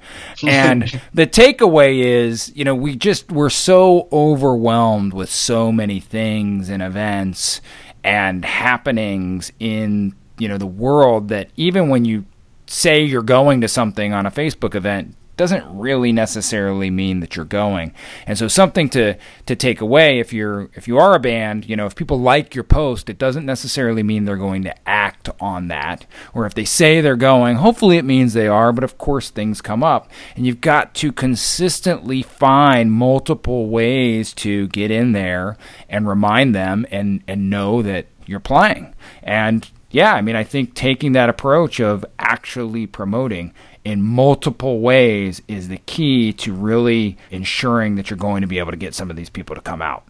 And 0.46 1.00
the 1.14 1.26
takeaway 1.26 2.00
is, 2.00 2.52
you 2.54 2.64
know, 2.64 2.74
we 2.74 2.96
just, 2.96 3.30
we're 3.30 3.50
so 3.50 4.08
overwhelmed 4.12 5.12
with 5.12 5.30
so 5.30 5.72
many 5.72 6.00
things 6.00 6.68
and 6.68 6.82
events 6.82 7.60
and 8.04 8.44
happenings 8.44 9.52
in, 9.58 10.14
you 10.38 10.48
know, 10.48 10.58
the 10.58 10.66
world 10.66 11.28
that 11.28 11.50
even 11.56 11.88
when 11.88 12.04
you 12.04 12.24
say 12.66 13.02
you're 13.02 13.22
going 13.22 13.60
to 13.60 13.68
something 13.68 14.12
on 14.12 14.26
a 14.26 14.30
Facebook 14.30 14.74
event, 14.74 15.15
doesn't 15.36 15.64
really 15.78 16.12
necessarily 16.12 16.90
mean 16.90 17.20
that 17.20 17.36
you're 17.36 17.44
going. 17.44 17.92
And 18.26 18.38
so 18.38 18.48
something 18.48 18.88
to 18.90 19.16
to 19.46 19.56
take 19.56 19.80
away 19.80 20.18
if 20.18 20.32
you're 20.32 20.70
if 20.74 20.88
you 20.88 20.98
are 20.98 21.14
a 21.14 21.20
band, 21.20 21.68
you 21.68 21.76
know, 21.76 21.86
if 21.86 21.94
people 21.94 22.18
like 22.18 22.54
your 22.54 22.64
post, 22.64 23.10
it 23.10 23.18
doesn't 23.18 23.44
necessarily 23.46 24.02
mean 24.02 24.24
they're 24.24 24.36
going 24.36 24.62
to 24.64 24.88
act 24.88 25.28
on 25.40 25.68
that. 25.68 26.06
Or 26.34 26.46
if 26.46 26.54
they 26.54 26.64
say 26.64 27.00
they're 27.00 27.16
going, 27.16 27.56
hopefully 27.56 27.98
it 27.98 28.04
means 28.04 28.32
they 28.32 28.48
are, 28.48 28.72
but 28.72 28.84
of 28.84 28.98
course 28.98 29.30
things 29.30 29.60
come 29.60 29.82
up. 29.82 30.10
And 30.34 30.46
you've 30.46 30.60
got 30.60 30.94
to 30.96 31.12
consistently 31.12 32.22
find 32.22 32.92
multiple 32.92 33.68
ways 33.68 34.32
to 34.34 34.68
get 34.68 34.90
in 34.90 35.12
there 35.12 35.56
and 35.88 36.08
remind 36.08 36.54
them 36.54 36.86
and 36.90 37.22
and 37.28 37.50
know 37.50 37.82
that 37.82 38.06
you're 38.26 38.40
playing. 38.40 38.94
And 39.22 39.68
yeah, 39.90 40.14
I 40.14 40.20
mean, 40.20 40.36
I 40.36 40.44
think 40.44 40.74
taking 40.74 41.12
that 41.12 41.28
approach 41.28 41.80
of 41.80 42.04
actually 42.18 42.86
promoting 42.86 43.54
in 43.86 44.02
multiple 44.02 44.80
ways 44.80 45.40
is 45.46 45.68
the 45.68 45.78
key 45.86 46.32
to 46.32 46.52
really 46.52 47.16
ensuring 47.30 47.94
that 47.94 48.10
you're 48.10 48.16
going 48.16 48.40
to 48.40 48.48
be 48.48 48.58
able 48.58 48.72
to 48.72 48.76
get 48.76 48.96
some 48.96 49.10
of 49.10 49.16
these 49.16 49.30
people 49.30 49.54
to 49.54 49.62
come 49.62 49.80
out. 49.80 50.04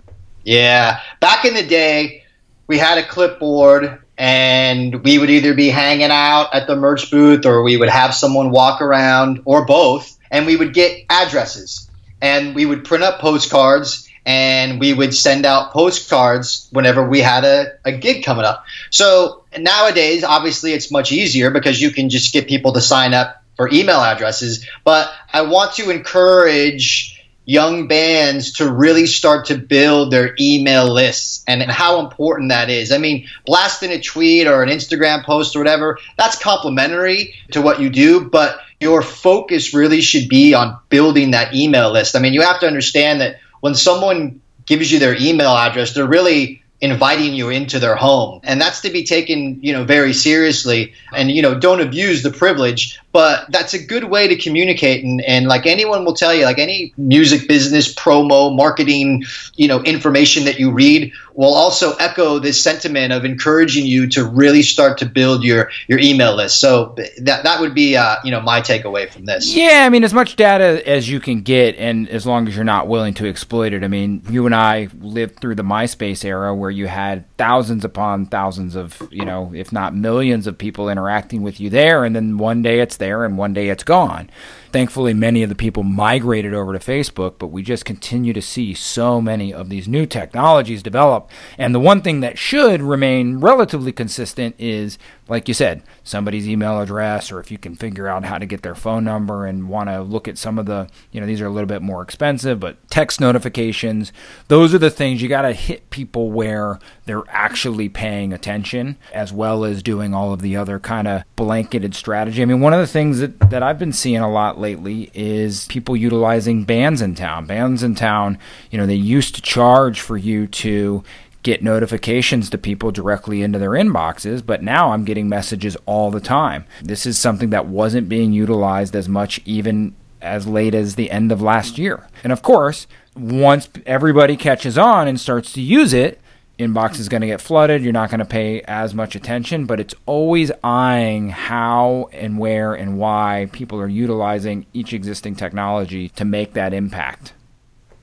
Yeah. 0.44 0.98
Back 1.20 1.44
in 1.44 1.52
the 1.52 1.62
day, 1.62 2.24
we 2.66 2.78
had 2.78 2.96
a 2.96 3.06
clipboard 3.06 4.02
and 4.16 5.04
we 5.04 5.18
would 5.18 5.28
either 5.28 5.52
be 5.52 5.68
hanging 5.68 6.10
out 6.10 6.54
at 6.54 6.66
the 6.66 6.74
merch 6.74 7.10
booth 7.10 7.44
or 7.44 7.62
we 7.62 7.76
would 7.76 7.90
have 7.90 8.14
someone 8.14 8.50
walk 8.50 8.80
around 8.80 9.42
or 9.44 9.66
both 9.66 10.18
and 10.30 10.46
we 10.46 10.56
would 10.56 10.72
get 10.72 11.04
addresses 11.10 11.90
and 12.22 12.54
we 12.54 12.64
would 12.64 12.82
print 12.82 13.04
up 13.04 13.20
postcards 13.20 14.08
and 14.24 14.80
we 14.80 14.94
would 14.94 15.14
send 15.14 15.44
out 15.44 15.74
postcards 15.74 16.66
whenever 16.72 17.06
we 17.06 17.20
had 17.20 17.44
a, 17.44 17.72
a 17.84 17.92
gig 17.92 18.24
coming 18.24 18.46
up. 18.46 18.64
So 18.88 19.44
nowadays, 19.58 20.24
obviously, 20.24 20.72
it's 20.72 20.90
much 20.90 21.12
easier 21.12 21.50
because 21.50 21.78
you 21.78 21.90
can 21.90 22.08
just 22.08 22.32
get 22.32 22.48
people 22.48 22.72
to 22.72 22.80
sign 22.80 23.12
up 23.12 23.42
for 23.56 23.68
email 23.72 24.00
addresses. 24.00 24.66
But 24.84 25.10
I 25.32 25.42
want 25.42 25.74
to 25.74 25.90
encourage 25.90 27.16
young 27.46 27.86
bands 27.86 28.54
to 28.54 28.70
really 28.70 29.06
start 29.06 29.46
to 29.46 29.56
build 29.56 30.12
their 30.12 30.34
email 30.38 30.92
lists 30.92 31.44
and, 31.46 31.62
and 31.62 31.70
how 31.70 32.00
important 32.00 32.50
that 32.50 32.68
is. 32.68 32.90
I 32.90 32.98
mean, 32.98 33.28
blasting 33.46 33.92
a 33.92 34.00
tweet 34.00 34.48
or 34.48 34.62
an 34.62 34.68
Instagram 34.68 35.24
post 35.24 35.54
or 35.54 35.60
whatever, 35.60 35.98
that's 36.18 36.36
complimentary 36.42 37.34
to 37.52 37.62
what 37.62 37.80
you 37.80 37.88
do, 37.88 38.28
but 38.28 38.58
your 38.80 39.00
focus 39.00 39.72
really 39.72 40.00
should 40.00 40.28
be 40.28 40.54
on 40.54 40.76
building 40.88 41.30
that 41.30 41.54
email 41.54 41.92
list. 41.92 42.16
I 42.16 42.18
mean, 42.18 42.34
you 42.34 42.42
have 42.42 42.60
to 42.60 42.66
understand 42.66 43.20
that 43.20 43.36
when 43.60 43.76
someone 43.76 44.40
gives 44.66 44.90
you 44.90 44.98
their 44.98 45.16
email 45.18 45.56
address, 45.56 45.94
they're 45.94 46.06
really 46.06 46.62
inviting 46.80 47.34
you 47.34 47.48
into 47.48 47.78
their 47.78 47.96
home. 47.96 48.40
And 48.44 48.60
that's 48.60 48.80
to 48.82 48.90
be 48.90 49.04
taken 49.04 49.58
you 49.62 49.72
know 49.72 49.84
very 49.84 50.12
seriously. 50.12 50.92
And 51.14 51.30
you 51.30 51.42
know 51.42 51.58
don't 51.58 51.80
abuse 51.80 52.22
the 52.22 52.30
privilege 52.30 53.00
but 53.16 53.50
that's 53.50 53.72
a 53.72 53.78
good 53.82 54.04
way 54.04 54.28
to 54.28 54.36
communicate. 54.36 55.02
And, 55.02 55.22
and 55.22 55.46
like 55.46 55.64
anyone 55.64 56.04
will 56.04 56.12
tell 56.12 56.34
you 56.34 56.44
like 56.44 56.58
any 56.58 56.92
music 56.98 57.48
business 57.48 57.94
promo 57.94 58.54
marketing 58.54 59.24
you 59.54 59.66
know 59.66 59.82
information 59.84 60.44
that 60.44 60.60
you 60.60 60.70
read 60.70 61.10
will 61.32 61.54
also 61.54 61.94
echo 61.94 62.38
this 62.38 62.62
sentiment 62.62 63.14
of 63.14 63.24
encouraging 63.24 63.86
you 63.86 64.06
to 64.08 64.22
really 64.22 64.62
start 64.62 64.98
to 64.98 65.06
build 65.06 65.44
your 65.44 65.70
your 65.88 65.98
email 65.98 66.36
list. 66.36 66.60
So 66.60 66.94
that 67.22 67.42
that 67.44 67.58
would 67.58 67.74
be 67.74 67.96
uh, 67.96 68.16
you 68.22 68.30
know 68.30 68.42
my 68.42 68.60
takeaway 68.60 69.10
from 69.10 69.24
this. 69.24 69.54
Yeah 69.54 69.84
i 69.86 69.88
mean 69.88 70.04
as 70.04 70.12
much 70.12 70.36
data 70.36 70.86
as 70.86 71.08
you 71.08 71.18
can 71.18 71.40
get 71.40 71.74
and 71.76 72.10
as 72.10 72.26
long 72.26 72.46
as 72.48 72.54
you're 72.54 72.64
not 72.66 72.86
willing 72.86 73.14
to 73.14 73.26
exploit 73.26 73.72
it. 73.72 73.82
I 73.82 73.88
mean 73.88 74.24
you 74.28 74.44
and 74.44 74.54
i 74.54 74.88
lived 75.00 75.40
through 75.40 75.54
the 75.54 75.64
myspace 75.64 76.22
era 76.22 76.54
where 76.54 76.65
you 76.70 76.86
had 76.86 77.24
thousands 77.36 77.84
upon 77.84 78.26
thousands 78.26 78.76
of 78.76 79.00
you 79.10 79.24
know 79.24 79.52
if 79.54 79.72
not 79.72 79.94
millions 79.94 80.46
of 80.46 80.58
people 80.58 80.88
interacting 80.88 81.42
with 81.42 81.60
you 81.60 81.70
there 81.70 82.04
and 82.04 82.14
then 82.14 82.38
one 82.38 82.62
day 82.62 82.80
it's 82.80 82.96
there 82.96 83.24
and 83.24 83.38
one 83.38 83.52
day 83.52 83.68
it's 83.68 83.84
gone. 83.84 84.30
Thankfully, 84.76 85.14
many 85.14 85.42
of 85.42 85.48
the 85.48 85.54
people 85.54 85.84
migrated 85.84 86.52
over 86.52 86.74
to 86.74 86.78
Facebook, 86.78 87.36
but 87.38 87.46
we 87.46 87.62
just 87.62 87.86
continue 87.86 88.34
to 88.34 88.42
see 88.42 88.74
so 88.74 89.22
many 89.22 89.50
of 89.50 89.70
these 89.70 89.88
new 89.88 90.04
technologies 90.04 90.82
develop. 90.82 91.30
And 91.56 91.74
the 91.74 91.80
one 91.80 92.02
thing 92.02 92.20
that 92.20 92.36
should 92.36 92.82
remain 92.82 93.38
relatively 93.38 93.90
consistent 93.90 94.54
is, 94.58 94.98
like 95.28 95.48
you 95.48 95.54
said, 95.54 95.82
somebody's 96.04 96.46
email 96.46 96.78
address, 96.78 97.32
or 97.32 97.40
if 97.40 97.50
you 97.50 97.56
can 97.56 97.74
figure 97.74 98.06
out 98.06 98.26
how 98.26 98.36
to 98.36 98.44
get 98.44 98.60
their 98.60 98.74
phone 98.74 99.02
number 99.02 99.46
and 99.46 99.70
want 99.70 99.88
to 99.88 100.02
look 100.02 100.28
at 100.28 100.36
some 100.36 100.58
of 100.58 100.66
the, 100.66 100.90
you 101.10 101.22
know, 101.22 101.26
these 101.26 101.40
are 101.40 101.46
a 101.46 101.50
little 101.50 101.66
bit 101.66 101.80
more 101.80 102.02
expensive, 102.02 102.60
but 102.60 102.76
text 102.90 103.18
notifications, 103.18 104.12
those 104.48 104.74
are 104.74 104.78
the 104.78 104.90
things 104.90 105.22
you 105.22 105.28
got 105.30 105.42
to 105.42 105.54
hit 105.54 105.88
people 105.88 106.30
where 106.30 106.78
they're 107.06 107.24
actually 107.28 107.88
paying 107.88 108.30
attention, 108.34 108.98
as 109.14 109.32
well 109.32 109.64
as 109.64 109.82
doing 109.82 110.12
all 110.12 110.34
of 110.34 110.42
the 110.42 110.54
other 110.54 110.78
kind 110.78 111.08
of 111.08 111.22
blanketed 111.34 111.94
strategy. 111.94 112.42
I 112.42 112.44
mean, 112.44 112.60
one 112.60 112.74
of 112.74 112.80
the 112.80 112.86
things 112.86 113.20
that, 113.20 113.40
that 113.48 113.62
I've 113.62 113.78
been 113.78 113.94
seeing 113.94 114.20
a 114.20 114.30
lot 114.30 114.58
lately 114.58 114.65
is 114.74 115.66
people 115.66 115.96
utilizing 115.96 116.64
bands 116.64 117.00
in 117.02 117.14
town. 117.14 117.46
Bands 117.46 117.82
in 117.82 117.94
town, 117.94 118.38
you 118.70 118.78
know, 118.78 118.86
they 118.86 118.94
used 118.94 119.34
to 119.34 119.42
charge 119.42 120.00
for 120.00 120.16
you 120.16 120.46
to 120.46 121.04
get 121.42 121.62
notifications 121.62 122.50
to 122.50 122.58
people 122.58 122.90
directly 122.90 123.40
into 123.42 123.58
their 123.58 123.70
inboxes, 123.70 124.44
but 124.44 124.64
now 124.64 124.92
I'm 124.92 125.04
getting 125.04 125.28
messages 125.28 125.76
all 125.86 126.10
the 126.10 126.20
time. 126.20 126.64
This 126.82 127.06
is 127.06 127.18
something 127.18 127.50
that 127.50 127.66
wasn't 127.66 128.08
being 128.08 128.32
utilized 128.32 128.96
as 128.96 129.08
much 129.08 129.40
even 129.44 129.94
as 130.20 130.48
late 130.48 130.74
as 130.74 130.96
the 130.96 131.10
end 131.10 131.30
of 131.30 131.40
last 131.40 131.78
year. 131.78 132.08
And 132.24 132.32
of 132.32 132.42
course, 132.42 132.88
once 133.14 133.68
everybody 133.86 134.36
catches 134.36 134.76
on 134.76 135.06
and 135.06 135.20
starts 135.20 135.52
to 135.52 135.60
use 135.60 135.92
it, 135.92 136.20
inbox 136.58 136.98
is 136.98 137.08
going 137.08 137.20
to 137.20 137.26
get 137.26 137.40
flooded. 137.40 137.82
You're 137.82 137.92
not 137.92 138.10
going 138.10 138.20
to 138.20 138.24
pay 138.24 138.62
as 138.62 138.94
much 138.94 139.14
attention, 139.14 139.66
but 139.66 139.80
it's 139.80 139.94
always 140.06 140.50
eyeing 140.64 141.30
how 141.30 142.08
and 142.12 142.38
where 142.38 142.74
and 142.74 142.98
why 142.98 143.48
people 143.52 143.80
are 143.80 143.88
utilizing 143.88 144.66
each 144.72 144.92
existing 144.92 145.36
technology 145.36 146.08
to 146.10 146.24
make 146.24 146.54
that 146.54 146.72
impact. 146.72 147.32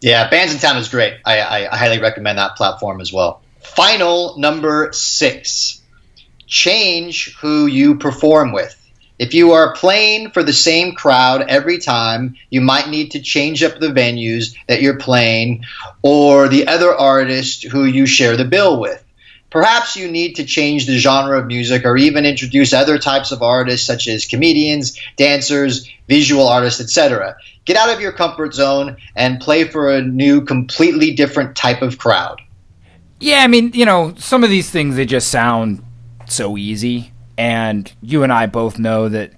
Yeah, 0.02 0.30
Bands 0.30 0.54
in 0.54 0.60
Town 0.60 0.78
is 0.78 0.89
great. 0.89 1.13
I, 1.26 1.39
I, 1.39 1.74
I 1.74 1.78
highly 1.78 2.00
recommend 2.00 2.38
that 2.38 2.56
platform 2.56 3.00
as 3.00 3.13
well. 3.13 3.42
Final 3.62 4.38
number 4.38 4.92
six 4.92 5.82
change 6.46 7.36
who 7.38 7.66
you 7.66 7.96
perform 7.96 8.52
with. 8.52 8.80
If 9.19 9.34
you 9.34 9.52
are 9.52 9.73
playing 9.73 10.32
for 10.32 10.43
the 10.43 10.54
same 10.54 10.93
crowd 10.93 11.45
every 11.47 11.78
time, 11.78 12.36
you 12.49 12.62
might 12.62 12.89
need 12.89 13.12
to 13.12 13.21
change 13.21 13.62
up 13.62 13.80
the 13.80 13.88
venues 13.88 14.56
that 14.67 14.82
you're 14.82 14.97
playing 14.97 15.63
or 16.02 16.47
the 16.47 16.67
other 16.67 16.93
artist 16.93 17.63
who 17.63 17.86
you 17.86 18.06
share 18.06 18.36
the 18.36 18.45
bill 18.45 18.80
with. 18.80 19.04
Perhaps 19.52 19.95
you 19.95 20.10
need 20.10 20.38
to 20.38 20.43
change 20.43 20.88
the 20.88 20.97
genre 20.97 21.39
of 21.39 21.45
music 21.45 21.86
or 21.86 21.95
even 21.95 22.26
introduce 22.26 22.73
other 22.73 22.97
types 22.97 23.32
of 23.32 23.43
artists 23.43 23.86
such 23.86 24.08
as 24.08 24.26
comedians, 24.26 24.99
dancers, 25.15 25.88
visual 26.08 26.47
artists, 26.47 26.82
etc. 26.82 27.36
Get 27.65 27.78
out 27.78 27.93
of 27.93 28.02
your 28.02 28.13
comfort 28.13 28.56
zone 28.56 28.97
and 29.15 29.39
play 29.39 29.65
for 29.65 29.91
a 29.91 30.02
new, 30.02 30.41
completely 30.41 31.13
different 31.13 31.56
type 31.56 31.84
of 31.84 31.99
crowd. 31.99 32.41
Yeah, 33.19 33.43
I 33.43 33.47
mean, 33.47 33.71
you 33.76 33.86
know, 33.86 34.15
some 34.17 34.43
of 34.43 34.49
these 34.49 34.71
things 34.71 34.95
they 34.95 35.06
just 35.06 35.30
sound 35.30 35.86
so 36.28 36.58
easy, 36.58 37.12
and 37.38 37.91
you 38.02 38.24
and 38.24 38.32
I 38.32 38.46
both 38.46 38.80
know 38.80 39.10
that 39.10 39.32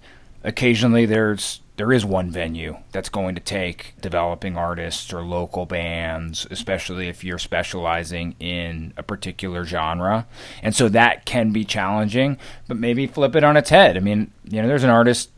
occasionally 0.43 1.05
there's 1.05 1.61
there 1.77 1.91
is 1.91 2.05
one 2.05 2.31
venue 2.31 2.77
that's 2.91 3.09
going 3.09 3.35
to 3.35 3.41
take 3.41 3.95
developing 3.99 4.57
artists 4.57 5.11
or 5.11 5.21
local 5.21 5.65
bands, 5.65 6.47
especially 6.49 7.09
if 7.09 7.23
you're 7.23 7.37
specializing 7.37 8.33
in 8.39 8.93
a 8.95 9.03
particular 9.03 9.65
genre. 9.65 10.25
And 10.63 10.73
so 10.73 10.87
that 10.89 11.25
can 11.25 11.51
be 11.51 11.65
challenging, 11.65 12.37
but 12.67 12.77
maybe 12.77 13.07
flip 13.07 13.35
it 13.35 13.43
on 13.43 13.57
its 13.57 13.71
head. 13.71 13.97
I 13.97 13.99
mean, 13.99 14.31
you 14.45 14.61
know, 14.61 14.67
there's 14.67 14.85
an 14.85 14.89
artist 14.89 15.31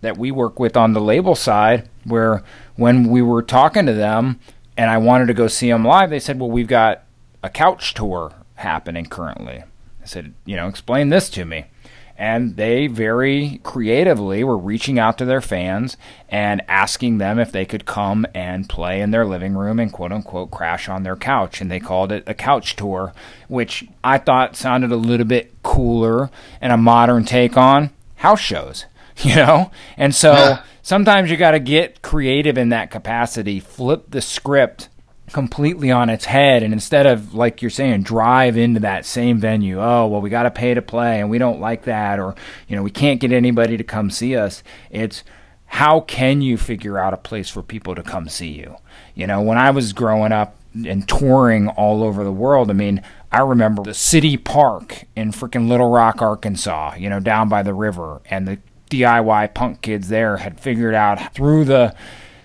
that 0.00 0.16
we 0.16 0.30
work 0.30 0.60
with 0.60 0.76
on 0.76 0.92
the 0.92 1.00
label 1.00 1.34
side 1.34 1.88
where 2.04 2.42
when 2.76 3.08
we 3.08 3.20
were 3.20 3.42
talking 3.42 3.86
to 3.86 3.92
them 3.92 4.38
and 4.76 4.90
I 4.90 4.98
wanted 4.98 5.26
to 5.26 5.34
go 5.34 5.48
see 5.48 5.68
them 5.68 5.84
live, 5.84 6.10
they 6.10 6.20
said, 6.20 6.38
"Well, 6.38 6.50
we've 6.50 6.68
got 6.68 7.02
a 7.42 7.50
couch 7.50 7.94
tour 7.94 8.32
happening 8.54 9.06
currently." 9.06 9.64
I 10.02 10.06
said, 10.06 10.34
"You 10.44 10.56
know, 10.56 10.68
explain 10.68 11.08
this 11.08 11.28
to 11.30 11.44
me." 11.44 11.66
And 12.20 12.56
they 12.56 12.86
very 12.86 13.60
creatively 13.62 14.44
were 14.44 14.58
reaching 14.58 14.98
out 14.98 15.16
to 15.18 15.24
their 15.24 15.40
fans 15.40 15.96
and 16.28 16.60
asking 16.68 17.16
them 17.16 17.38
if 17.38 17.50
they 17.50 17.64
could 17.64 17.86
come 17.86 18.26
and 18.34 18.68
play 18.68 19.00
in 19.00 19.10
their 19.10 19.24
living 19.24 19.54
room 19.54 19.80
and 19.80 19.90
quote 19.90 20.12
unquote 20.12 20.50
crash 20.50 20.86
on 20.86 21.02
their 21.02 21.16
couch. 21.16 21.62
And 21.62 21.70
they 21.70 21.80
called 21.80 22.12
it 22.12 22.22
a 22.26 22.34
couch 22.34 22.76
tour, 22.76 23.14
which 23.48 23.86
I 24.04 24.18
thought 24.18 24.54
sounded 24.54 24.92
a 24.92 24.96
little 24.96 25.24
bit 25.24 25.54
cooler 25.62 26.30
and 26.60 26.72
a 26.72 26.76
modern 26.76 27.24
take 27.24 27.56
on 27.56 27.88
house 28.16 28.40
shows. 28.40 28.84
you 29.22 29.36
know? 29.36 29.70
And 29.96 30.14
so 30.14 30.32
yeah. 30.32 30.62
sometimes 30.82 31.30
you 31.30 31.36
got 31.36 31.52
to 31.52 31.60
get 31.60 32.02
creative 32.02 32.58
in 32.58 32.68
that 32.70 32.90
capacity, 32.90 33.60
flip 33.60 34.06
the 34.10 34.20
script 34.20 34.88
completely 35.32 35.90
on 35.90 36.10
its 36.10 36.24
head. 36.24 36.62
And 36.62 36.72
instead 36.72 37.06
of, 37.06 37.34
like 37.34 37.62
you're 37.62 37.70
saying, 37.70 38.02
drive 38.02 38.56
into 38.56 38.80
that 38.80 39.04
same 39.04 39.38
venue, 39.38 39.80
oh, 39.80 40.06
well, 40.06 40.20
we 40.20 40.30
got 40.30 40.44
to 40.44 40.50
pay 40.50 40.74
to 40.74 40.82
play 40.82 41.20
and 41.20 41.30
we 41.30 41.38
don't 41.38 41.60
like 41.60 41.84
that, 41.84 42.18
or, 42.18 42.34
you 42.68 42.76
know, 42.76 42.82
we 42.82 42.90
can't 42.90 43.20
get 43.20 43.32
anybody 43.32 43.76
to 43.76 43.84
come 43.84 44.10
see 44.10 44.36
us. 44.36 44.62
It's, 44.90 45.24
how 45.66 46.00
can 46.00 46.42
you 46.42 46.56
figure 46.56 46.98
out 46.98 47.14
a 47.14 47.16
place 47.16 47.48
for 47.48 47.62
people 47.62 47.94
to 47.94 48.02
come 48.02 48.28
see 48.28 48.50
you? 48.50 48.76
You 49.14 49.26
know, 49.26 49.40
when 49.40 49.56
I 49.56 49.70
was 49.70 49.92
growing 49.92 50.32
up 50.32 50.56
and 50.74 51.08
touring 51.08 51.68
all 51.68 52.02
over 52.02 52.24
the 52.24 52.32
world, 52.32 52.70
I 52.70 52.74
mean, 52.74 53.02
I 53.30 53.40
remember 53.40 53.84
the 53.84 53.94
city 53.94 54.36
park 54.36 55.04
in 55.14 55.30
freaking 55.30 55.68
Little 55.68 55.90
Rock, 55.90 56.22
Arkansas, 56.22 56.94
you 56.96 57.08
know, 57.08 57.20
down 57.20 57.48
by 57.48 57.62
the 57.62 57.74
river, 57.74 58.20
and 58.28 58.48
the 58.48 58.58
DIY 58.90 59.54
punk 59.54 59.80
kids 59.82 60.08
there 60.08 60.38
had 60.38 60.58
figured 60.58 60.94
out 60.94 61.32
through 61.32 61.64
the 61.64 61.94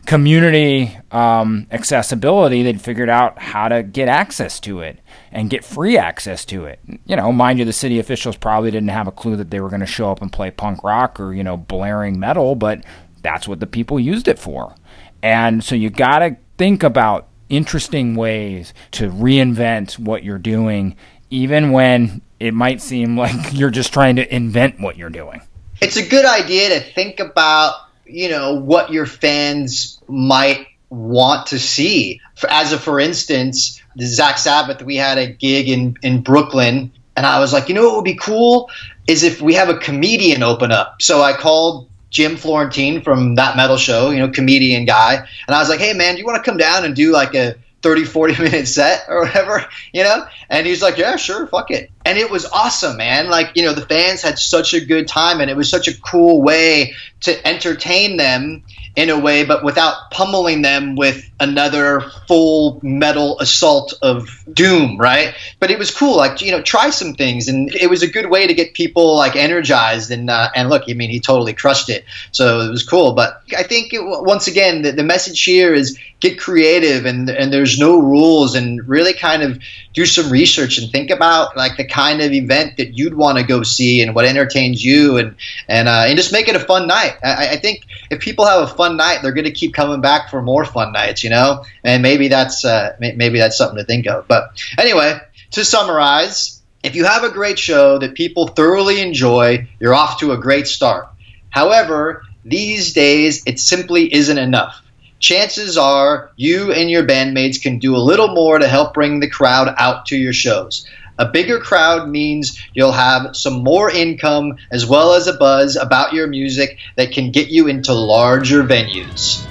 community 0.06 0.98
um, 1.12 1.68
accessibility, 1.72 2.64
they'd 2.64 2.82
figured 2.82 3.10
out 3.10 3.40
how 3.40 3.68
to 3.68 3.84
get 3.84 4.08
access 4.08 4.60
to 4.62 4.80
it 4.80 5.00
and 5.32 5.50
get 5.50 5.66
free 5.66 5.98
access 5.98 6.46
to 6.46 6.66
it. 6.66 6.80
You 7.06 7.16
know, 7.16 7.32
mind 7.32 7.60
you, 7.60 7.66
the 7.66 7.74
city 7.74 8.00
officials 8.00 8.38
probably 8.38 8.72
didn't 8.72 8.90
have 8.90 9.08
a 9.08 9.12
clue 9.12 9.36
that 9.36 9.52
they 9.52 9.60
were 9.60 9.70
going 9.70 9.82
to 9.82 9.86
show 9.86 10.12
up 10.12 10.22
and 10.22 10.32
play 10.32 10.52
punk 10.52 10.84
rock 10.84 11.20
or, 11.20 11.34
you 11.34 11.44
know, 11.44 11.58
blaring 11.58 12.20
metal, 12.20 12.56
but 12.56 12.84
that's 13.22 13.48
what 13.48 13.60
the 13.60 13.68
people 13.68 14.00
used 14.00 14.28
it 14.28 14.40
for. 14.40 14.76
And 15.22 15.64
so 15.64 15.76
you 15.76 15.90
got 15.90 16.20
to 16.20 16.38
think 16.58 16.84
about 16.84 17.28
interesting 17.50 18.16
ways 18.16 18.74
to 18.92 19.10
reinvent 19.10 20.00
what 20.00 20.24
you're 20.24 20.38
doing, 20.38 20.96
even 21.30 21.72
when 21.72 22.22
it 22.40 22.54
might 22.54 22.82
seem 22.82 23.18
like 23.18 23.36
you're 23.54 23.72
just 23.72 23.94
trying 23.94 24.16
to 24.18 24.36
invent 24.36 24.80
what 24.80 24.98
you're 24.98 25.10
doing. 25.10 25.42
It's 25.82 25.98
a 25.98 26.08
good 26.08 26.26
idea 26.26 26.70
to 26.70 26.80
think 26.80 27.20
about, 27.20 27.76
you 28.06 28.30
know, 28.30 28.60
what 28.60 28.92
your 28.92 29.06
fans 29.06 30.00
might 30.08 30.68
want 30.90 31.48
to 31.48 31.60
see. 31.60 32.22
As 32.50 32.74
a 32.74 32.78
for 32.78 33.00
instance, 33.00 33.82
the 33.96 34.06
Zakk 34.06 34.38
Sabbath, 34.38 34.82
we 34.82 34.96
had 34.96 35.18
a 35.18 35.28
gig 35.28 35.70
in, 35.70 35.98
in 36.04 36.22
Brooklyn, 36.22 36.92
and 37.16 37.26
I 37.26 37.40
was 37.40 37.54
like, 37.54 37.70
you 37.70 37.76
know 37.76 37.86
what 37.86 37.96
would 37.98 38.06
be 38.06 38.16
cool 38.16 38.70
is 39.08 39.24
if 39.24 39.42
we 39.42 39.54
have 39.54 39.70
a 39.70 39.78
comedian 39.78 40.44
open 40.44 40.72
up. 40.72 41.02
So 41.02 41.22
I 41.22 41.34
called 41.34 41.88
Jim 42.10 42.38
Florentine 42.38 43.02
from 43.02 43.36
that 43.36 43.56
metal 43.56 43.78
show, 43.78 44.10
you 44.10 44.20
know, 44.20 44.30
comedian 44.30 44.86
guy. 44.86 45.16
And 45.48 45.56
I 45.56 45.60
was 45.60 45.70
like, 45.70 45.80
hey, 45.80 45.94
man, 45.94 46.16
do 46.16 46.20
you 46.20 46.26
want 46.26 46.44
to 46.44 46.50
come 46.50 46.58
down 46.58 46.86
and 46.86 46.96
do 46.96 47.12
like 47.12 47.36
a 47.36 47.56
30, 47.86 48.04
40 48.04 48.34
minute 48.44 48.68
set 48.68 49.06
or 49.08 49.22
whatever, 49.22 49.64
you 49.94 50.04
know? 50.04 50.26
And 50.50 50.66
he's 50.66 50.82
like, 50.82 50.98
yeah, 50.98 51.18
sure, 51.18 51.46
fuck 51.46 51.70
it. 51.70 51.92
And 52.04 52.18
it 52.18 52.32
was 52.32 52.48
awesome, 52.48 52.98
man. 52.98 53.30
Like, 53.30 53.52
you 53.54 53.62
know, 53.62 53.74
the 53.74 53.86
fans 53.86 54.24
had 54.24 54.40
such 54.40 54.74
a 54.74 54.84
good 54.84 55.08
time 55.08 55.40
and 55.40 55.52
it 55.52 55.56
was 55.56 55.70
such 55.70 55.88
a 55.88 56.02
cool 56.02 56.42
way 56.42 56.96
to 57.22 57.48
entertain 57.48 58.18
them 58.18 58.64
in 58.96 59.10
a 59.10 59.20
way, 59.20 59.44
but 59.44 59.64
without 59.64 60.10
pummeling 60.12 60.62
them 60.62 60.96
with 60.96 61.30
another 61.40 62.02
full 62.28 62.80
metal 62.82 63.38
assault 63.40 63.94
of 64.02 64.30
doom, 64.52 64.98
right? 64.98 65.36
But 65.60 65.70
it 65.70 65.78
was 65.78 65.92
cool, 65.92 66.16
like 66.16 66.42
you 66.42 66.52
know, 66.52 66.62
try 66.62 66.90
some 66.92 67.14
things, 67.14 67.48
and 67.48 67.74
it 67.76 67.90
was 67.90 68.04
a 68.04 68.08
good 68.08 68.30
way 68.30 68.48
to 68.48 68.54
get 68.54 68.74
people 68.74 69.16
like 69.16 69.36
energized. 69.36 70.12
And 70.12 70.30
uh, 70.30 70.50
and 70.56 70.70
look, 70.70 70.84
I 70.90 70.94
mean, 70.94 71.10
he 71.10 71.20
totally 71.20 71.54
crushed 71.54 71.90
it, 71.90 72.06
so 72.32 72.62
it 72.62 72.70
was 72.70 72.88
cool. 72.88 73.14
But 73.14 73.42
I 73.58 73.64
think 73.64 73.94
it, 73.94 74.00
once 74.02 74.48
again, 74.48 74.82
the, 74.82 74.92
the 74.92 75.04
message 75.04 75.44
here 75.44 75.74
is 75.74 76.00
get 76.22 76.40
creative, 76.40 77.06
and 77.06 77.30
and 77.30 77.52
there's 77.52 77.78
no 77.78 78.00
rules, 78.00 78.56
and 78.56 78.88
really 78.88 79.14
kind 79.14 79.44
of 79.44 79.60
do 79.94 80.06
some 80.06 80.30
research 80.30 80.78
and 80.78 80.92
think 80.92 81.10
about 81.10 81.58
like 81.58 81.78
the 81.78 81.86
kind 81.86 82.22
of 82.22 82.32
event 82.32 82.78
that 82.78 82.98
you'd 82.98 83.14
want 83.14 83.38
to 83.38 83.44
go 83.44 83.64
see 83.64 84.02
and 84.02 84.16
what 84.16 84.26
entertains 84.26 84.84
you, 84.84 85.18
and 85.18 85.36
and 85.68 85.90
uh, 85.90 86.06
and 86.08 86.16
just 86.16 86.32
make 86.32 86.48
it 86.48 86.56
a 86.56 86.60
fun 86.62 86.88
night. 86.88 87.18
I, 87.22 87.50
I 87.52 87.58
think 87.58 87.86
if 88.10 88.22
people 88.22 88.46
have 88.46 88.62
a 88.62 88.68
fun 88.68 88.85
night, 88.94 89.20
they're 89.22 89.32
going 89.32 89.46
to 89.46 89.52
keep 89.52 89.74
coming 89.74 90.02
back 90.02 90.30
for 90.30 90.42
more 90.42 90.66
fun 90.66 90.92
nights, 90.92 91.24
you 91.24 91.30
know. 91.30 91.66
And 91.84 92.04
maybe 92.04 92.28
that's 92.28 92.64
uh, 92.64 92.96
maybe 93.00 93.40
that's 93.40 93.58
something 93.58 93.78
to 93.78 93.84
think 93.84 94.08
of. 94.08 94.28
But 94.28 94.62
anyway, 94.78 95.20
to 95.52 95.66
summarize, 95.66 96.62
if 96.84 96.96
you 96.96 97.06
have 97.06 97.24
a 97.24 97.32
great 97.32 97.58
show 97.58 97.98
that 97.98 98.14
people 98.14 98.48
thoroughly 98.48 99.02
enjoy, 99.02 99.68
you're 99.80 99.96
off 99.96 100.20
to 100.20 100.32
a 100.32 100.38
great 100.38 100.68
start. 100.68 101.08
However, 101.50 102.24
these 102.44 102.94
days 102.94 103.44
it 103.46 103.60
simply 103.60 104.14
isn't 104.14 104.38
enough. 104.38 104.82
Chances 105.20 105.78
are 105.78 106.30
you 106.36 106.72
and 106.72 106.92
your 106.92 107.04
bandmates 107.04 107.62
can 107.62 107.80
do 107.80 107.96
a 107.96 107.98
little 107.98 108.28
more 108.28 108.60
to 108.60 108.68
help 108.68 108.94
bring 108.94 109.20
the 109.20 109.30
crowd 109.30 109.74
out 109.78 110.06
to 110.08 110.18
your 110.18 110.34
shows. 110.34 110.86
A 111.18 111.26
bigger 111.26 111.60
crowd 111.60 112.10
means 112.10 112.62
you'll 112.74 112.92
have 112.92 113.34
some 113.36 113.64
more 113.64 113.90
income 113.90 114.58
as 114.70 114.86
well 114.86 115.14
as 115.14 115.28
a 115.28 115.34
buzz 115.34 115.78
about 115.78 116.12
your 116.12 116.28
music 116.28 116.78
that 116.98 117.14
can 117.14 117.32
get 117.32 117.48
you 117.48 117.68
into 117.68 117.94
larger 117.94 118.64
venues. 118.64 119.48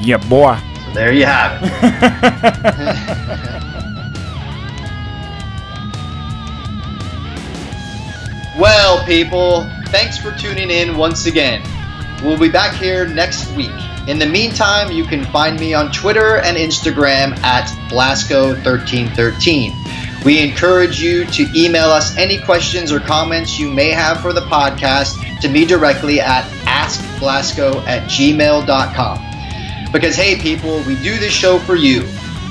Yeah, 0.00 0.18
boy. 0.28 0.56
So 0.84 0.92
there 0.92 1.12
you 1.12 1.26
have 1.26 1.60
it. 1.60 1.72
well, 8.60 9.04
people, 9.04 9.68
thanks 9.88 10.18
for 10.18 10.30
tuning 10.32 10.70
in 10.70 10.96
once 10.96 11.26
again. 11.26 11.64
We'll 12.22 12.38
be 12.38 12.48
back 12.48 12.76
here 12.76 13.08
next 13.08 13.50
week. 13.56 13.72
In 14.06 14.20
the 14.20 14.26
meantime, 14.26 14.92
you 14.92 15.04
can 15.04 15.24
find 15.26 15.58
me 15.58 15.74
on 15.74 15.90
Twitter 15.90 16.36
and 16.38 16.56
Instagram 16.56 17.36
at 17.42 17.66
Blasko1313. 17.90 20.07
We 20.24 20.40
encourage 20.42 21.00
you 21.00 21.24
to 21.26 21.46
email 21.54 21.90
us 21.90 22.16
any 22.16 22.40
questions 22.40 22.90
or 22.90 23.00
comments 23.00 23.58
you 23.58 23.70
may 23.70 23.90
have 23.90 24.20
for 24.20 24.32
the 24.32 24.40
podcast 24.42 25.40
to 25.40 25.48
me 25.48 25.64
directly 25.64 26.20
at 26.20 26.44
askblasko 26.64 27.86
at 27.86 28.08
gmail.com. 28.10 29.92
Because, 29.92 30.16
hey, 30.16 30.36
people, 30.36 30.82
we 30.86 30.96
do 30.96 31.18
this 31.18 31.32
show 31.32 31.58
for 31.58 31.76
you. 31.76 32.02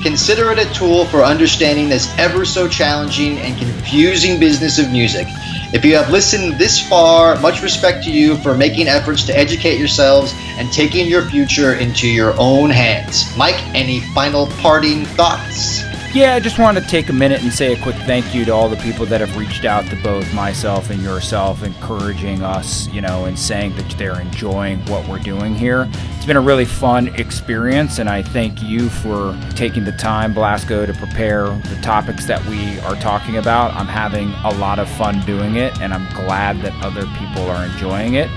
Consider 0.02 0.50
it 0.52 0.58
a 0.58 0.72
tool 0.72 1.04
for 1.06 1.22
understanding 1.22 1.88
this 1.88 2.16
ever 2.18 2.44
so 2.44 2.68
challenging 2.68 3.38
and 3.38 3.58
confusing 3.58 4.40
business 4.40 4.78
of 4.78 4.90
music. 4.90 5.26
If 5.70 5.84
you 5.84 5.96
have 5.96 6.10
listened 6.10 6.54
this 6.54 6.80
far, 6.88 7.38
much 7.40 7.62
respect 7.62 8.02
to 8.04 8.10
you 8.10 8.36
for 8.38 8.56
making 8.56 8.88
efforts 8.88 9.24
to 9.26 9.36
educate 9.36 9.78
yourselves 9.78 10.32
and 10.56 10.72
taking 10.72 11.06
your 11.06 11.28
future 11.28 11.74
into 11.74 12.08
your 12.08 12.32
own 12.38 12.70
hands. 12.70 13.36
Mike, 13.36 13.60
any 13.74 14.00
final 14.14 14.46
parting 14.46 15.04
thoughts? 15.04 15.87
Yeah, 16.14 16.34
I 16.34 16.40
just 16.40 16.58
wanted 16.58 16.84
to 16.84 16.88
take 16.88 17.10
a 17.10 17.12
minute 17.12 17.42
and 17.42 17.52
say 17.52 17.74
a 17.74 17.82
quick 17.82 17.94
thank 17.94 18.34
you 18.34 18.46
to 18.46 18.50
all 18.50 18.70
the 18.70 18.78
people 18.78 19.04
that 19.06 19.20
have 19.20 19.36
reached 19.36 19.66
out 19.66 19.84
to 19.90 20.02
both 20.02 20.32
myself 20.32 20.88
and 20.88 21.02
yourself, 21.02 21.62
encouraging 21.62 22.42
us, 22.42 22.88
you 22.88 23.02
know, 23.02 23.26
and 23.26 23.38
saying 23.38 23.76
that 23.76 23.90
they're 23.98 24.18
enjoying 24.18 24.78
what 24.86 25.06
we're 25.06 25.18
doing 25.18 25.54
here. 25.54 25.86
It's 26.16 26.24
been 26.24 26.38
a 26.38 26.40
really 26.40 26.64
fun 26.64 27.08
experience, 27.16 27.98
and 27.98 28.08
I 28.08 28.22
thank 28.22 28.62
you 28.62 28.88
for 28.88 29.38
taking 29.50 29.84
the 29.84 29.92
time, 29.92 30.34
Blasko, 30.34 30.86
to 30.86 30.94
prepare 30.94 31.50
the 31.50 31.78
topics 31.82 32.24
that 32.24 32.42
we 32.46 32.80
are 32.80 32.96
talking 32.96 33.36
about. 33.36 33.74
I'm 33.74 33.86
having 33.86 34.30
a 34.44 34.50
lot 34.58 34.78
of 34.78 34.88
fun 34.88 35.20
doing 35.26 35.56
it, 35.56 35.78
and 35.82 35.92
I'm 35.92 36.10
glad 36.14 36.62
that 36.62 36.72
other 36.82 37.04
people 37.18 37.50
are 37.50 37.66
enjoying 37.66 38.14
it. 38.14 38.30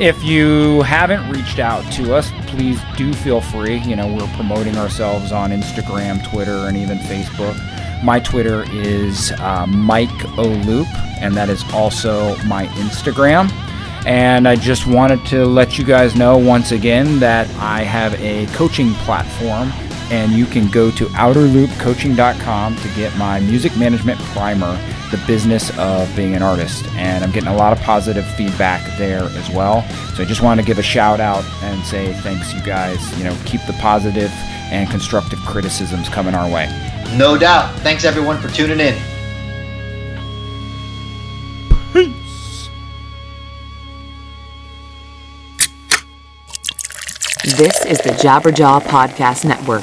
If 0.00 0.24
you 0.24 0.80
haven't 0.80 1.30
reached 1.30 1.58
out 1.58 1.82
to 1.92 2.14
us, 2.14 2.30
please 2.46 2.80
do 2.96 3.12
feel 3.12 3.42
free. 3.42 3.80
You 3.80 3.96
know, 3.96 4.10
we're 4.10 4.34
promoting 4.34 4.78
ourselves 4.78 5.30
on 5.30 5.50
Instagram, 5.50 6.26
Twitter, 6.30 6.68
and 6.68 6.74
even 6.74 6.96
Facebook. 7.00 7.54
My 8.02 8.18
Twitter 8.18 8.64
is 8.72 9.30
uh, 9.32 9.66
Mike 9.66 10.08
O'Loop, 10.38 10.86
and 11.20 11.34
that 11.34 11.50
is 11.50 11.62
also 11.74 12.34
my 12.44 12.64
Instagram. 12.68 13.52
And 14.06 14.48
I 14.48 14.56
just 14.56 14.86
wanted 14.86 15.22
to 15.26 15.44
let 15.44 15.76
you 15.76 15.84
guys 15.84 16.16
know 16.16 16.38
once 16.38 16.72
again 16.72 17.18
that 17.18 17.46
I 17.56 17.82
have 17.82 18.18
a 18.22 18.46
coaching 18.54 18.94
platform, 19.04 19.70
and 20.10 20.32
you 20.32 20.46
can 20.46 20.70
go 20.70 20.90
to 20.92 21.04
outerloopcoaching.com 21.08 22.76
to 22.76 22.88
get 22.96 23.14
my 23.18 23.38
music 23.40 23.76
management 23.76 24.18
primer 24.32 24.78
the 25.10 25.22
business 25.26 25.76
of 25.78 26.14
being 26.14 26.34
an 26.34 26.42
artist. 26.42 26.86
And 26.94 27.24
I'm 27.24 27.30
getting 27.30 27.48
a 27.48 27.56
lot 27.56 27.72
of 27.72 27.80
positive 27.80 28.26
feedback 28.34 28.96
there 28.98 29.24
as 29.24 29.50
well. 29.50 29.82
So 30.14 30.22
I 30.22 30.26
just 30.26 30.42
want 30.42 30.60
to 30.60 30.66
give 30.66 30.78
a 30.78 30.82
shout 30.82 31.20
out 31.20 31.44
and 31.62 31.84
say 31.84 32.12
thanks, 32.14 32.52
you 32.54 32.62
guys. 32.62 33.00
You 33.18 33.24
know, 33.24 33.36
keep 33.44 33.60
the 33.66 33.72
positive 33.74 34.30
and 34.70 34.88
constructive 34.88 35.38
criticisms 35.40 36.08
coming 36.08 36.34
our 36.34 36.50
way. 36.50 36.68
No 37.16 37.36
doubt. 37.36 37.74
Thanks 37.80 38.04
everyone 38.04 38.38
for 38.40 38.48
tuning 38.48 38.80
in. 38.80 38.94
Peace. 41.92 42.68
This 47.56 47.84
is 47.84 47.98
the 47.98 48.10
Jabberjaw 48.10 48.82
Podcast 48.82 49.44
Network. 49.44 49.82